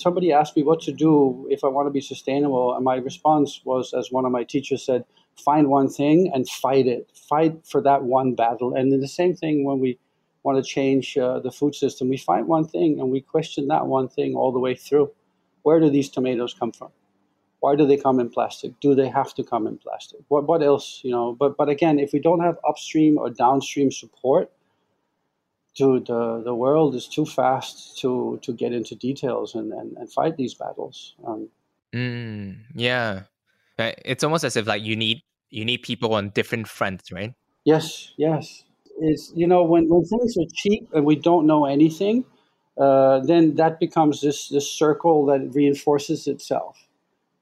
somebody 0.00 0.32
asked 0.32 0.56
me 0.56 0.62
what 0.62 0.80
to 0.82 0.92
do 0.92 1.46
if 1.50 1.64
I 1.64 1.68
want 1.68 1.86
to 1.86 1.90
be 1.90 2.00
sustainable, 2.00 2.74
and 2.74 2.84
my 2.84 2.96
response 2.96 3.60
was, 3.64 3.92
as 3.94 4.10
one 4.10 4.24
of 4.24 4.32
my 4.32 4.44
teachers 4.44 4.84
said, 4.84 5.04
find 5.36 5.68
one 5.68 5.88
thing 5.88 6.30
and 6.34 6.48
fight 6.48 6.86
it. 6.86 7.10
Fight 7.28 7.66
for 7.66 7.80
that 7.82 8.02
one 8.04 8.34
battle. 8.34 8.74
And 8.74 8.92
then 8.92 9.00
the 9.00 9.08
same 9.08 9.34
thing 9.34 9.64
when 9.64 9.78
we 9.78 9.98
want 10.42 10.62
to 10.62 10.68
change 10.68 11.16
uh, 11.18 11.38
the 11.40 11.52
food 11.52 11.74
system, 11.74 12.08
we 12.08 12.16
find 12.16 12.46
one 12.46 12.66
thing 12.66 12.98
and 12.98 13.10
we 13.10 13.20
question 13.20 13.68
that 13.68 13.86
one 13.86 14.08
thing 14.08 14.34
all 14.34 14.52
the 14.52 14.58
way 14.58 14.74
through. 14.74 15.10
Where 15.62 15.80
do 15.80 15.90
these 15.90 16.08
tomatoes 16.08 16.54
come 16.58 16.72
from? 16.72 16.90
why 17.60 17.76
do 17.76 17.86
they 17.86 17.96
come 17.96 18.18
in 18.20 18.30
plastic? 18.30 18.78
Do 18.80 18.94
they 18.94 19.08
have 19.08 19.34
to 19.34 19.44
come 19.44 19.66
in 19.66 19.78
plastic? 19.78 20.20
What 20.28 20.46
what 20.46 20.62
else? 20.62 21.00
You 21.04 21.12
know, 21.12 21.36
but 21.38 21.56
but 21.56 21.68
again, 21.68 21.98
if 21.98 22.12
we 22.12 22.18
don't 22.18 22.40
have 22.40 22.58
upstream 22.66 23.18
or 23.18 23.30
downstream 23.30 23.90
support, 23.92 24.50
to 25.76 26.00
the 26.00 26.42
the 26.44 26.54
world 26.54 26.94
is 26.94 27.06
too 27.06 27.26
fast 27.26 27.98
to 28.00 28.38
to 28.42 28.52
get 28.52 28.72
into 28.72 28.94
details 28.94 29.54
and 29.54 29.72
and, 29.72 29.96
and 29.96 30.12
fight 30.12 30.36
these 30.36 30.54
battles. 30.54 31.14
Um, 31.26 31.48
mm, 31.94 32.56
yeah, 32.74 33.22
it's 33.78 34.24
almost 34.24 34.44
as 34.44 34.56
if 34.56 34.66
like 34.66 34.82
you 34.82 34.96
need 34.96 35.22
you 35.50 35.64
need 35.64 35.78
people 35.78 36.14
on 36.14 36.30
different 36.30 36.68
fronts, 36.68 37.12
right? 37.12 37.34
Yes, 37.64 38.12
yes. 38.16 38.64
It's 39.00 39.32
you 39.34 39.46
know 39.46 39.62
when 39.62 39.88
when 39.88 40.04
things 40.04 40.36
are 40.36 40.50
cheap 40.54 40.88
and 40.92 41.04
we 41.04 41.16
don't 41.16 41.46
know 41.46 41.64
anything, 41.64 42.24
uh, 42.78 43.20
then 43.20 43.54
that 43.56 43.80
becomes 43.80 44.20
this 44.20 44.48
this 44.48 44.70
circle 44.70 45.26
that 45.26 45.54
reinforces 45.54 46.26
itself 46.26 46.86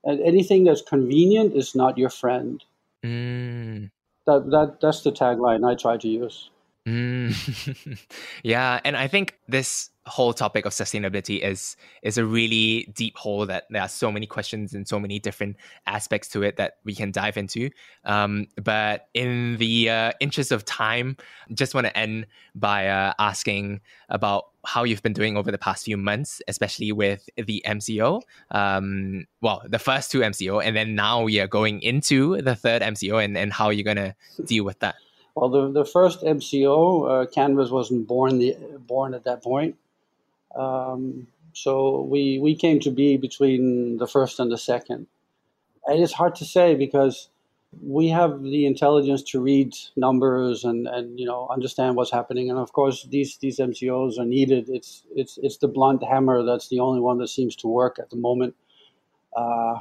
and 0.04 0.20
anything 0.22 0.64
that's 0.64 0.82
convenient 0.82 1.54
is 1.54 1.74
not 1.74 1.98
your 1.98 2.08
friend. 2.10 2.64
Mm. 3.04 3.90
That, 4.26 4.50
that 4.50 4.78
that's 4.80 5.02
the 5.02 5.12
tagline 5.12 5.68
I 5.68 5.74
try 5.74 5.96
to 5.96 6.08
use. 6.08 6.50
Mm. 6.88 7.98
yeah, 8.42 8.80
and 8.82 8.96
I 8.96 9.08
think 9.08 9.38
this 9.46 9.90
whole 10.06 10.32
topic 10.32 10.64
of 10.64 10.72
sustainability 10.72 11.40
is 11.40 11.76
is 12.02 12.16
a 12.16 12.24
really 12.24 12.90
deep 12.94 13.14
hole 13.18 13.44
that 13.44 13.64
there 13.68 13.82
are 13.82 13.88
so 13.88 14.10
many 14.10 14.26
questions 14.26 14.72
and 14.72 14.88
so 14.88 14.98
many 14.98 15.18
different 15.18 15.56
aspects 15.86 16.28
to 16.28 16.42
it 16.42 16.56
that 16.56 16.78
we 16.84 16.94
can 16.94 17.10
dive 17.10 17.36
into. 17.36 17.68
Um, 18.04 18.46
but 18.62 19.08
in 19.12 19.58
the 19.58 19.90
uh, 19.90 20.12
interest 20.20 20.50
of 20.50 20.64
time, 20.64 21.18
just 21.52 21.74
want 21.74 21.86
to 21.86 21.96
end 21.96 22.26
by 22.54 22.88
uh, 22.88 23.12
asking 23.18 23.80
about 24.08 24.46
how 24.64 24.84
you've 24.84 25.02
been 25.02 25.12
doing 25.12 25.36
over 25.36 25.50
the 25.50 25.58
past 25.58 25.84
few 25.84 25.98
months, 25.98 26.40
especially 26.48 26.92
with 26.92 27.28
the 27.36 27.62
MCO. 27.66 28.22
Um, 28.50 29.26
well, 29.42 29.62
the 29.66 29.78
first 29.78 30.10
two 30.10 30.20
MCO, 30.20 30.64
and 30.64 30.74
then 30.74 30.94
now 30.94 31.22
we 31.22 31.38
are 31.38 31.46
going 31.46 31.82
into 31.82 32.40
the 32.40 32.54
third 32.54 32.80
MCO, 32.80 33.22
and, 33.22 33.36
and 33.36 33.52
how 33.52 33.68
you're 33.68 33.84
gonna 33.84 34.14
deal 34.46 34.64
with 34.64 34.78
that. 34.78 34.94
Well, 35.38 35.50
the, 35.50 35.70
the 35.70 35.84
first 35.84 36.22
MCO, 36.22 37.22
uh, 37.22 37.26
Canvass 37.30 37.70
wasn't 37.70 38.08
born 38.08 38.38
the 38.38 38.56
born 38.80 39.14
at 39.14 39.22
that 39.22 39.40
point. 39.40 39.76
Um, 40.56 41.28
so 41.52 42.02
we 42.02 42.40
we 42.40 42.56
came 42.56 42.80
to 42.80 42.90
be 42.90 43.16
between 43.16 43.98
the 43.98 44.08
first 44.08 44.40
and 44.40 44.50
the 44.50 44.58
second. 44.58 45.06
And 45.86 46.02
it's 46.02 46.12
hard 46.12 46.34
to 46.36 46.44
say 46.44 46.74
because 46.74 47.28
we 47.80 48.08
have 48.08 48.42
the 48.42 48.66
intelligence 48.66 49.22
to 49.30 49.40
read 49.40 49.74
numbers 49.94 50.64
and, 50.64 50.88
and 50.88 51.20
you 51.20 51.26
know 51.26 51.46
understand 51.52 51.94
what's 51.94 52.10
happening. 52.10 52.50
And 52.50 52.58
of 52.58 52.72
course, 52.72 53.06
these 53.08 53.36
these 53.36 53.60
MCOs 53.60 54.18
are 54.18 54.24
needed. 54.24 54.68
It's 54.68 55.04
it's 55.14 55.38
it's 55.40 55.58
the 55.58 55.68
blunt 55.68 56.02
hammer 56.02 56.42
that's 56.42 56.68
the 56.68 56.80
only 56.80 57.00
one 57.00 57.18
that 57.18 57.28
seems 57.28 57.54
to 57.56 57.68
work 57.68 58.00
at 58.00 58.10
the 58.10 58.16
moment. 58.16 58.56
Uh, 59.36 59.78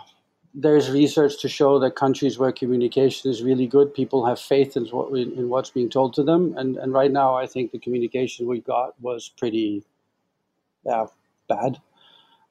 there's 0.60 0.90
research 0.90 1.40
to 1.40 1.48
show 1.48 1.78
that 1.78 1.96
countries 1.96 2.40
where 2.40 2.52
communication 2.52 3.30
is 3.30 3.44
really 3.44 3.68
good, 3.68 3.94
people 3.94 4.26
have 4.26 4.40
faith 4.40 4.76
in, 4.76 4.86
what 4.88 5.12
we, 5.12 5.22
in 5.22 5.50
what's 5.50 5.70
being 5.70 5.88
told 5.88 6.16
to 6.16 6.24
them. 6.24 6.56
And, 6.58 6.78
and 6.78 6.92
right 6.92 7.12
now, 7.12 7.36
I 7.36 7.46
think 7.46 7.72
the 7.72 7.78
communication 7.78 8.48
we 8.48 8.62
got 8.62 9.00
was 9.00 9.30
pretty 9.38 9.84
yeah, 10.84 11.06
bad. 11.48 11.80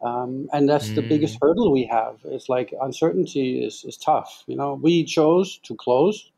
Um, 0.00 0.48
and 0.52 0.68
that's 0.68 0.90
mm. 0.90 0.94
the 0.94 1.02
biggest 1.02 1.34
mm. 1.34 1.38
hurdle 1.42 1.72
we 1.72 1.84
have. 1.86 2.18
It's 2.24 2.48
like 2.48 2.72
uncertainty 2.80 3.64
is, 3.64 3.84
is 3.84 3.96
tough. 3.96 4.44
You 4.46 4.54
know, 4.54 4.74
we 4.74 5.02
chose 5.02 5.58
to 5.64 5.74
close. 5.74 6.30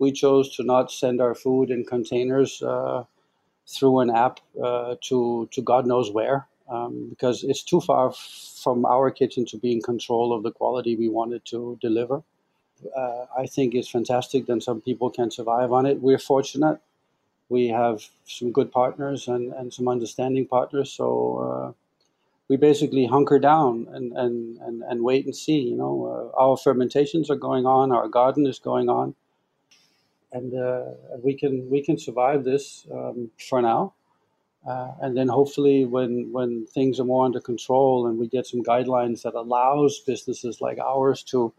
We 0.00 0.10
chose 0.10 0.56
to 0.56 0.64
not 0.64 0.90
send 0.90 1.20
our 1.20 1.36
food 1.36 1.70
in 1.70 1.84
containers 1.84 2.60
uh, 2.62 3.04
through 3.68 4.00
an 4.00 4.10
app 4.10 4.40
uh, 4.62 4.96
to 5.02 5.48
to 5.52 5.62
God 5.62 5.86
knows 5.86 6.10
where 6.10 6.46
um, 6.68 7.08
because 7.08 7.44
it's 7.44 7.62
too 7.62 7.80
far 7.80 8.12
from 8.12 8.84
our 8.84 9.10
kitchen 9.10 9.44
to 9.46 9.56
be 9.56 9.72
in 9.72 9.80
control 9.80 10.32
of 10.32 10.42
the 10.42 10.50
quality 10.50 10.96
we 10.96 11.08
wanted 11.08 11.44
to 11.46 11.78
deliver. 11.80 12.22
Uh, 12.94 13.26
I 13.36 13.46
think 13.46 13.74
it's 13.74 13.88
fantastic 13.88 14.46
that 14.46 14.62
some 14.62 14.80
people 14.80 15.10
can 15.10 15.30
survive 15.30 15.72
on 15.72 15.86
it. 15.86 16.00
We're 16.00 16.18
fortunate. 16.18 16.78
We 17.48 17.68
have 17.68 18.04
some 18.26 18.52
good 18.52 18.72
partners 18.72 19.28
and, 19.28 19.52
and 19.52 19.72
some 19.72 19.88
understanding 19.88 20.46
partners. 20.46 20.92
So 20.92 21.38
uh, 21.38 21.72
we 22.48 22.56
basically 22.56 23.06
hunker 23.06 23.38
down 23.38 23.86
and, 23.92 24.12
and, 24.12 24.58
and, 24.58 24.82
and 24.82 25.02
wait 25.02 25.24
and 25.24 25.34
see. 25.34 25.60
You 25.60 25.76
know, 25.76 26.32
uh, 26.36 26.40
our 26.40 26.56
fermentations 26.56 27.30
are 27.30 27.36
going 27.36 27.66
on, 27.66 27.92
our 27.92 28.08
garden 28.08 28.46
is 28.46 28.58
going 28.58 28.88
on. 28.88 29.14
And 30.32 30.54
uh, 30.54 30.84
we 31.22 31.34
can 31.34 31.70
we 31.70 31.82
can 31.82 31.98
survive 31.98 32.44
this 32.44 32.86
um, 32.92 33.30
for 33.48 33.62
now. 33.62 33.94
Uh, 34.66 34.92
and 35.00 35.16
then 35.16 35.28
hopefully 35.28 35.84
when 35.84 36.32
when 36.32 36.66
things 36.66 36.98
are 36.98 37.04
more 37.04 37.24
under 37.24 37.40
control 37.40 38.06
and 38.06 38.18
we 38.18 38.26
get 38.26 38.46
some 38.46 38.62
guidelines 38.62 39.22
that 39.22 39.34
allows 39.34 40.00
businesses 40.00 40.60
like 40.60 40.78
ours 40.78 41.22
to 41.22 41.52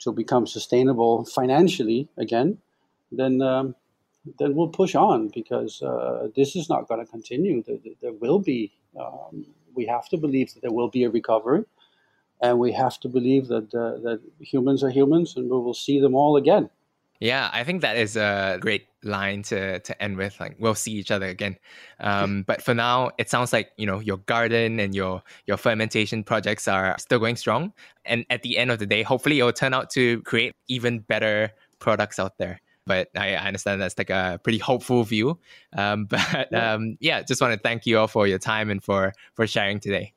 to 0.00 0.12
become 0.12 0.46
sustainable 0.46 1.24
financially 1.24 2.08
again, 2.16 2.58
then 3.12 3.40
um, 3.42 3.76
then 4.38 4.54
we'll 4.56 4.68
push 4.68 4.94
on 4.94 5.28
because 5.28 5.82
uh, 5.82 6.28
this 6.34 6.56
is 6.56 6.68
not 6.68 6.88
going 6.88 7.04
to 7.04 7.10
continue. 7.10 7.62
There, 7.62 7.78
there, 8.00 8.12
will 8.12 8.38
be. 8.38 8.72
Um, 8.98 9.46
we 9.74 9.86
have 9.86 10.08
to 10.10 10.16
believe 10.16 10.52
that 10.54 10.60
there 10.60 10.72
will 10.72 10.88
be 10.88 11.04
a 11.04 11.10
recovery, 11.10 11.64
and 12.40 12.58
we 12.58 12.72
have 12.72 12.98
to 13.00 13.08
believe 13.08 13.48
that 13.48 13.72
uh, 13.74 13.98
that 14.02 14.20
humans 14.40 14.82
are 14.82 14.90
humans, 14.90 15.36
and 15.36 15.44
we 15.48 15.58
will 15.58 15.74
see 15.74 16.00
them 16.00 16.14
all 16.14 16.36
again. 16.36 16.70
Yeah, 17.20 17.50
I 17.52 17.62
think 17.62 17.82
that 17.82 17.96
is 17.96 18.16
a 18.16 18.58
great 18.60 18.86
line 19.04 19.42
to 19.44 19.80
to 19.80 20.02
end 20.02 20.16
with. 20.16 20.38
Like 20.40 20.56
we'll 20.58 20.74
see 20.74 20.92
each 20.92 21.10
other 21.10 21.26
again. 21.26 21.56
Um, 22.00 22.44
but 22.46 22.62
for 22.62 22.74
now, 22.74 23.10
it 23.18 23.30
sounds 23.30 23.52
like 23.52 23.72
you 23.76 23.86
know 23.86 24.00
your 24.00 24.18
garden 24.18 24.80
and 24.80 24.94
your 24.94 25.22
your 25.46 25.56
fermentation 25.56 26.24
projects 26.24 26.68
are 26.68 26.96
still 26.98 27.18
going 27.18 27.36
strong. 27.36 27.72
And 28.04 28.24
at 28.30 28.42
the 28.42 28.58
end 28.58 28.70
of 28.70 28.78
the 28.78 28.86
day, 28.86 29.02
hopefully, 29.02 29.38
it 29.38 29.44
will 29.44 29.52
turn 29.52 29.74
out 29.74 29.90
to 29.90 30.22
create 30.22 30.54
even 30.68 31.00
better 31.00 31.52
products 31.78 32.18
out 32.18 32.38
there. 32.38 32.60
But 32.84 33.10
I, 33.16 33.34
I 33.34 33.46
understand 33.46 33.80
that's 33.80 33.96
like 33.96 34.10
a 34.10 34.40
pretty 34.42 34.58
hopeful 34.58 35.04
view. 35.04 35.38
Um, 35.76 36.04
but 36.10 36.48
yeah. 36.50 36.74
Um, 36.74 36.96
yeah, 37.00 37.22
just 37.22 37.40
want 37.40 37.54
to 37.54 37.60
thank 37.60 37.86
you 37.86 37.98
all 37.98 38.08
for 38.08 38.26
your 38.26 38.38
time 38.38 38.70
and 38.70 38.82
for 38.82 39.12
for 39.34 39.46
sharing 39.46 39.80
today. 39.80 40.12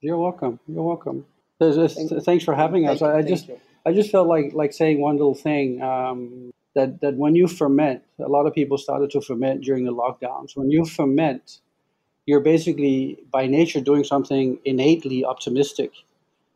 You're 0.00 0.18
welcome. 0.18 0.58
You're 0.66 0.82
welcome. 0.82 1.26
There's, 1.58 1.76
there's, 1.76 2.24
thanks 2.24 2.42
for 2.42 2.54
having 2.54 2.88
us. 2.88 3.02
I, 3.02 3.18
I 3.18 3.22
just. 3.22 3.48
You 3.48 3.60
I 3.84 3.92
just 3.92 4.10
felt 4.10 4.28
like 4.28 4.52
like 4.52 4.72
saying 4.72 5.00
one 5.00 5.16
little 5.16 5.34
thing 5.34 5.80
um, 5.82 6.52
that 6.74 7.00
that 7.00 7.16
when 7.16 7.34
you 7.34 7.48
ferment, 7.48 8.02
a 8.18 8.28
lot 8.28 8.46
of 8.46 8.54
people 8.54 8.78
started 8.78 9.10
to 9.10 9.20
ferment 9.20 9.62
during 9.62 9.84
the 9.84 9.94
lockdowns. 9.94 10.56
When 10.56 10.70
you 10.70 10.84
ferment, 10.84 11.60
you're 12.26 12.40
basically 12.40 13.18
by 13.30 13.46
nature 13.46 13.80
doing 13.80 14.04
something 14.04 14.58
innately 14.64 15.24
optimistic 15.24 15.92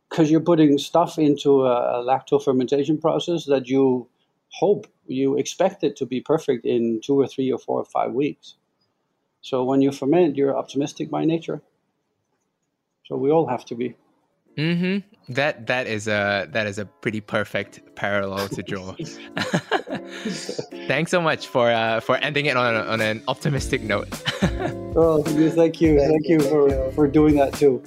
because 0.09 0.31
you're 0.31 0.39
putting 0.41 0.77
stuff 0.77 1.17
into 1.17 1.65
a, 1.65 1.99
a 1.99 2.05
lacto 2.05 2.41
fermentation 2.43 2.97
process 2.97 3.45
that 3.45 3.67
you 3.67 4.07
hope 4.49 4.87
you 5.07 5.37
expect 5.37 5.83
it 5.83 5.95
to 5.97 6.05
be 6.05 6.21
perfect 6.21 6.65
in 6.65 7.01
two 7.03 7.19
or 7.19 7.27
three 7.27 7.51
or 7.51 7.59
four 7.59 7.79
or 7.79 7.85
five 7.85 8.13
weeks. 8.13 8.55
So 9.41 9.63
when 9.63 9.81
you 9.81 9.91
ferment, 9.91 10.37
you're 10.37 10.57
optimistic 10.57 11.11
by 11.11 11.25
nature. 11.25 11.61
So 13.05 13.15
we 13.17 13.29
all 13.29 13.47
have 13.47 13.65
to 13.65 13.75
be. 13.75 13.95
Mm-hmm. 14.57 15.33
That 15.33 15.67
that 15.67 15.87
is 15.87 16.07
a 16.07 16.47
that 16.51 16.67
is 16.67 16.77
a 16.77 16.85
pretty 16.85 17.19
perfect 17.19 17.95
parallel 17.95 18.47
to 18.49 18.61
draw. 18.61 18.95
Thanks 20.87 21.11
so 21.11 21.19
much 21.21 21.47
for 21.47 21.71
uh, 21.71 21.99
for 21.99 22.17
ending 22.17 22.45
it 22.45 22.55
on, 22.55 22.75
a, 22.75 22.79
on 22.81 23.01
an 23.01 23.23
optimistic 23.27 23.81
note. 23.81 24.07
oh, 24.95 25.23
thank 25.23 25.37
you, 25.37 25.49
thank 25.49 25.81
you, 25.81 25.99
thank 25.99 26.27
you 26.27 26.39
for, 26.41 26.91
for 26.91 27.07
doing 27.07 27.35
that 27.35 27.53
too. 27.53 27.81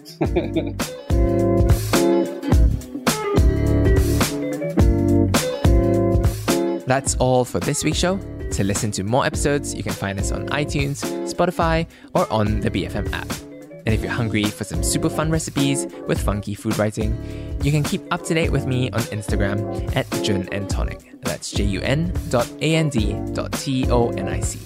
That's 6.86 7.14
all 7.16 7.44
for 7.44 7.60
this 7.60 7.84
week's 7.84 7.98
show. 7.98 8.18
To 8.52 8.64
listen 8.64 8.90
to 8.92 9.04
more 9.04 9.26
episodes, 9.26 9.74
you 9.74 9.82
can 9.82 9.92
find 9.92 10.18
us 10.18 10.32
on 10.32 10.48
iTunes, 10.48 11.04
Spotify, 11.32 11.86
or 12.14 12.30
on 12.32 12.60
the 12.60 12.70
BFM 12.70 13.12
app. 13.12 13.47
And 13.88 13.94
if 13.94 14.02
you're 14.02 14.12
hungry 14.12 14.44
for 14.44 14.64
some 14.64 14.82
super 14.82 15.08
fun 15.08 15.30
recipes 15.30 15.86
with 16.06 16.20
funky 16.20 16.52
food 16.54 16.76
writing, 16.76 17.16
you 17.62 17.70
can 17.70 17.82
keep 17.82 18.02
up 18.12 18.22
to 18.24 18.34
date 18.34 18.52
with 18.52 18.66
me 18.66 18.90
on 18.90 19.00
Instagram 19.04 19.96
at 19.96 20.06
Jun 20.22 20.46
and 20.52 20.68
Tonic. 20.68 21.18
That's 21.22 21.50
J 21.50 21.64
U 21.64 21.80
N 21.80 22.12
dot 22.28 22.46
A 22.60 22.74
N 22.76 22.90
D 22.90 23.16
dot 23.32 23.52
T 23.52 23.90
O 23.90 24.10
N 24.10 24.28
I 24.28 24.40
C. 24.40 24.60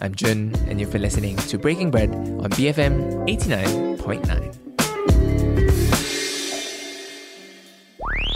I'm 0.00 0.14
Jun, 0.14 0.54
and 0.66 0.80
you've 0.80 0.90
been 0.90 1.02
listening 1.02 1.36
to 1.36 1.58
Breaking 1.58 1.90
Bread 1.90 2.08
on 2.08 2.48
BFM 2.52 3.28
89.9. 3.28 4.61